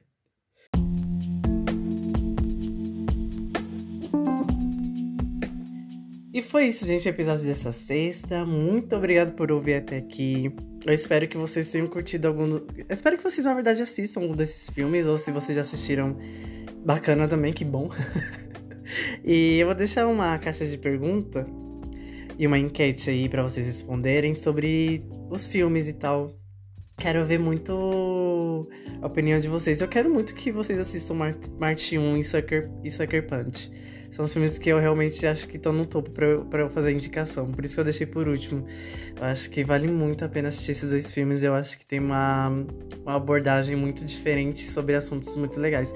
E 6.33 6.41
foi 6.41 6.65
isso, 6.65 6.83
gente, 6.87 7.07
o 7.07 7.09
episódio 7.09 7.45
dessa 7.45 7.71
sexta. 7.71 8.43
Muito 8.43 8.95
obrigado 8.95 9.33
por 9.33 9.51
ouvir 9.51 9.75
até 9.75 9.97
aqui. 9.97 10.51
Eu 10.83 10.91
espero 10.91 11.27
que 11.27 11.37
vocês 11.37 11.69
tenham 11.71 11.85
curtido 11.85 12.27
algum. 12.27 12.55
Eu 12.75 12.85
espero 12.89 13.17
que 13.17 13.23
vocês, 13.23 13.45
na 13.45 13.53
verdade, 13.53 13.83
assistam 13.83 14.21
algum 14.21 14.35
desses 14.35 14.67
filmes, 14.71 15.05
ou 15.05 15.15
se 15.15 15.31
vocês 15.31 15.55
já 15.55 15.61
assistiram, 15.61 16.17
bacana 16.83 17.27
também, 17.27 17.53
que 17.53 17.63
bom. 17.63 17.87
e 19.23 19.59
eu 19.59 19.67
vou 19.67 19.75
deixar 19.75 20.07
uma 20.07 20.35
caixa 20.39 20.65
de 20.65 20.75
pergunta 20.75 21.45
e 22.39 22.47
uma 22.47 22.57
enquete 22.57 23.11
aí 23.11 23.29
para 23.29 23.43
vocês 23.43 23.67
responderem 23.67 24.33
sobre 24.33 25.03
os 25.29 25.45
filmes 25.45 25.87
e 25.87 25.93
tal. 25.93 26.35
Quero 26.97 27.23
ver 27.25 27.37
muito 27.37 28.67
a 29.03 29.05
opinião 29.05 29.39
de 29.39 29.47
vocês. 29.47 29.81
Eu 29.81 29.87
quero 29.87 30.11
muito 30.11 30.33
que 30.33 30.51
vocês 30.51 30.79
assistam 30.79 31.13
Mart 31.13 31.45
Marte 31.59 31.95
1 31.95 32.17
e 32.17 32.23
Sucker, 32.23 32.71
e 32.83 32.89
Sucker 32.89 33.27
Punch. 33.27 33.69
São 34.13 34.25
os 34.25 34.31
filmes 34.31 34.59
que 34.59 34.69
eu 34.69 34.77
realmente 34.77 35.25
acho 35.25 35.47
que 35.47 35.57
estão 35.57 35.73
no 35.73 35.87
topo 35.87 36.11
pra 36.11 36.27
eu, 36.27 36.47
eu 36.51 36.69
fazer 36.69 36.91
indicação. 36.91 37.51
Por 37.51 37.65
isso 37.65 37.73
que 37.73 37.79
eu 37.79 37.83
deixei 37.83 38.05
por 38.05 38.27
último. 38.27 38.63
Eu 39.19 39.25
acho 39.25 39.49
que 39.49 39.63
vale 39.63 39.87
muito 39.87 40.23
a 40.23 40.29
pena 40.29 40.49
assistir 40.49 40.73
esses 40.73 40.91
dois 40.91 41.11
filmes. 41.11 41.41
Eu 41.41 41.55
acho 41.55 41.79
que 41.79 41.83
tem 41.83 41.99
uma, 41.99 42.49
uma 43.01 43.15
abordagem 43.15 43.75
muito 43.75 44.05
diferente 44.05 44.63
sobre 44.63 44.93
assuntos 44.93 45.35
muito 45.35 45.59
legais. 45.59 45.91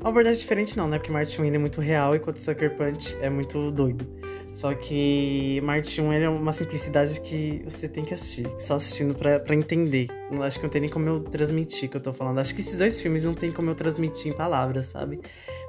Uma 0.00 0.10
abordagem 0.10 0.40
diferente 0.40 0.76
não, 0.76 0.88
né? 0.88 0.98
Porque 0.98 1.12
Martin 1.12 1.42
Wayne 1.42 1.56
é 1.56 1.60
muito 1.60 1.80
real, 1.80 2.16
enquanto 2.16 2.38
Sucker 2.38 2.76
Punch 2.76 3.16
é 3.20 3.30
muito 3.30 3.70
doido. 3.70 4.04
Só 4.52 4.74
que 4.74 5.60
Marte 5.62 6.00
1 6.00 6.12
é 6.12 6.28
uma 6.28 6.52
simplicidade 6.52 7.20
que 7.20 7.62
você 7.64 7.88
tem 7.88 8.04
que 8.04 8.12
assistir, 8.12 8.48
só 8.58 8.74
assistindo 8.74 9.14
pra, 9.14 9.54
entender. 9.54 10.08
Acho 10.40 10.58
que 10.58 10.64
não 10.64 10.70
tem 10.70 10.80
nem 10.80 10.90
como 10.90 11.08
eu 11.08 11.20
transmitir 11.20 11.88
o 11.88 11.92
que 11.92 11.96
eu 11.96 12.00
tô 12.00 12.12
falando. 12.12 12.40
Acho 12.40 12.52
que 12.52 12.60
esses 12.60 12.76
dois 12.76 13.00
filmes 13.00 13.24
não 13.24 13.34
tem 13.34 13.52
como 13.52 13.70
eu 13.70 13.76
transmitir 13.76 14.32
em 14.32 14.36
palavras, 14.36 14.86
sabe? 14.86 15.20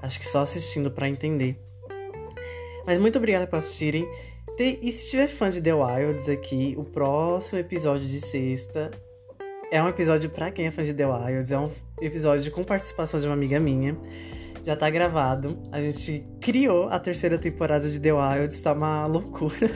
Acho 0.01 0.17
que 0.17 0.25
só 0.25 0.41
assistindo 0.41 0.89
para 0.89 1.07
entender. 1.07 1.59
Mas 2.85 2.99
muito 2.99 3.17
obrigada 3.17 3.47
por 3.47 3.57
assistirem. 3.57 4.07
E 4.59 4.91
se 4.91 5.09
tiver 5.09 5.27
fã 5.27 5.49
de 5.49 5.61
The 5.61 5.73
Wilds 5.73 6.29
aqui, 6.29 6.75
o 6.77 6.83
próximo 6.83 7.59
episódio 7.59 8.07
de 8.07 8.21
sexta 8.21 8.91
é 9.71 9.81
um 9.81 9.87
episódio 9.87 10.29
para 10.29 10.51
quem 10.51 10.67
é 10.67 10.71
fã 10.71 10.83
de 10.83 10.93
The 10.93 11.07
Wilds. 11.07 11.51
É 11.51 11.57
um 11.57 11.71
episódio 11.99 12.51
com 12.51 12.63
participação 12.63 13.19
de 13.19 13.27
uma 13.27 13.33
amiga 13.33 13.59
minha 13.59 13.95
já 14.63 14.75
tá 14.75 14.89
gravado. 14.89 15.59
A 15.71 15.81
gente 15.81 16.25
criou 16.39 16.87
a 16.89 16.99
terceira 16.99 17.37
temporada 17.37 17.89
de 17.89 17.99
The 17.99 18.13
Wilds, 18.13 18.59
tá 18.61 18.73
uma 18.73 19.05
loucura. 19.05 19.69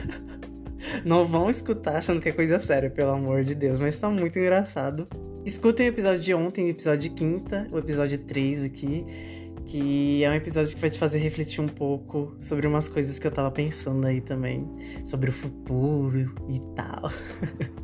Não 1.04 1.24
vão 1.24 1.50
escutar 1.50 1.96
achando 1.96 2.20
que 2.20 2.28
é 2.28 2.32
coisa 2.32 2.58
séria, 2.58 2.90
pelo 2.90 3.10
amor 3.10 3.42
de 3.42 3.54
Deus, 3.54 3.80
mas 3.80 3.98
tá 3.98 4.08
muito 4.08 4.38
engraçado. 4.38 5.08
Escutem 5.44 5.88
o 5.88 5.90
episódio 5.90 6.22
de 6.22 6.34
ontem, 6.34 6.66
o 6.66 6.68
episódio 6.70 7.08
de 7.08 7.10
quinta, 7.10 7.66
o 7.70 7.78
episódio 7.78 8.18
3 8.18 8.64
aqui, 8.64 9.04
que 9.66 10.22
é 10.22 10.30
um 10.30 10.34
episódio 10.34 10.74
que 10.74 10.80
vai 10.80 10.88
te 10.88 10.98
fazer 10.98 11.18
refletir 11.18 11.60
um 11.60 11.66
pouco 11.66 12.34
sobre 12.40 12.66
umas 12.66 12.88
coisas 12.88 13.18
que 13.18 13.26
eu 13.26 13.30
tava 13.32 13.50
pensando 13.50 14.06
aí 14.06 14.20
também, 14.20 14.66
sobre 15.04 15.28
o 15.30 15.32
futuro 15.32 16.32
e 16.48 16.60
tal. 16.74 17.10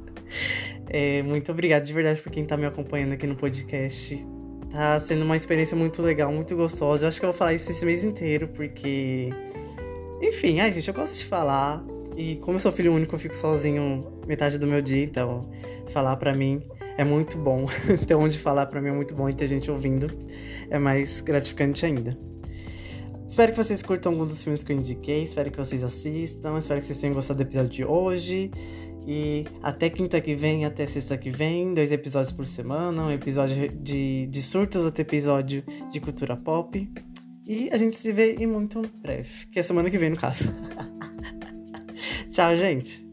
é, 0.89 1.23
muito 1.23 1.51
obrigado 1.51 1.85
de 1.85 1.93
verdade 1.93 2.21
por 2.23 2.31
quem 2.31 2.45
tá 2.45 2.57
me 2.57 2.67
acompanhando 2.67 3.13
aqui 3.13 3.27
no 3.27 3.35
podcast. 3.35 4.25
Tá 4.71 4.99
sendo 5.01 5.25
uma 5.25 5.37
experiência 5.37 5.77
muito 5.77 6.01
legal, 6.01 6.33
muito 6.33 6.57
gostosa. 6.57 7.05
Eu 7.05 7.09
acho 7.09 7.19
que 7.19 7.27
eu 7.27 7.31
vou 7.31 7.37
falar 7.37 7.55
isso 7.55 7.71
esse 7.71 7.85
mês 7.85 8.05
inteiro, 8.05 8.49
porque. 8.49 9.31
Enfim, 10.23 10.61
ai, 10.61 10.73
gente, 10.73 10.87
eu 10.87 10.95
gosto 10.95 11.19
de 11.19 11.25
falar. 11.25 11.85
E 12.17 12.37
como 12.37 12.57
eu 12.57 12.61
sou 12.61 12.71
filho 12.71 12.95
único, 12.95 13.15
eu 13.15 13.19
fico 13.19 13.35
sozinho 13.35 14.07
metade 14.27 14.57
do 14.57 14.67
meu 14.67 14.81
dia, 14.81 15.05
então 15.05 15.51
falar 15.89 16.17
para 16.17 16.33
mim 16.33 16.63
é 16.97 17.05
muito 17.05 17.37
bom. 17.39 17.67
ter 18.07 18.15
onde 18.15 18.39
falar 18.39 18.67
para 18.67 18.81
mim 18.81 18.89
é 18.89 18.93
muito 18.93 19.15
bom 19.15 19.29
e 19.29 19.35
ter 19.35 19.47
gente 19.47 19.71
ouvindo 19.71 20.07
é 20.71 20.79
mais 20.79 21.21
gratificante 21.21 21.85
ainda. 21.85 22.17
Espero 23.27 23.53
que 23.53 23.59
vocês 23.59 23.83
curtam 23.83 24.13
alguns 24.13 24.33
dos 24.33 24.43
filmes 24.43 24.63
que 24.63 24.73
eu 24.73 24.77
indiquei, 24.77 25.23
espero 25.23 25.51
que 25.51 25.57
vocês 25.57 25.83
assistam, 25.83 26.59
espero 26.59 26.81
que 26.81 26.87
vocês 26.87 26.99
tenham 26.99 27.15
gostado 27.15 27.39
do 27.39 27.43
episódio 27.49 27.71
de 27.71 27.85
hoje. 27.85 28.51
E 29.07 29.45
até 29.63 29.91
quinta 29.91 30.21
que 30.21 30.35
vem, 30.35 30.65
até 30.65 30.87
sexta 30.87 31.17
que 31.17 31.31
vem, 31.31 31.75
dois 31.75 31.91
episódios 31.91 32.33
por 32.33 32.47
semana, 32.47 33.05
um 33.05 33.11
episódio 33.11 33.69
de, 33.69 34.27
de 34.27 34.43
surtos, 34.43 34.83
outro 34.85 35.03
episódio 35.03 35.65
de 35.91 36.01
cultura 36.01 36.37
pop. 36.37 36.91
E 37.47 37.69
a 37.73 37.77
gente 37.77 37.97
se 37.97 38.13
vê 38.13 38.35
em 38.35 38.47
muito 38.47 38.83
breve, 39.01 39.47
que 39.51 39.59
é 39.59 39.63
semana 39.63 39.91
que 39.91 39.99
vem, 39.99 40.11
no 40.11 40.17
caso. 40.17 40.45
Tchau, 42.31 42.57
gente! 42.57 43.12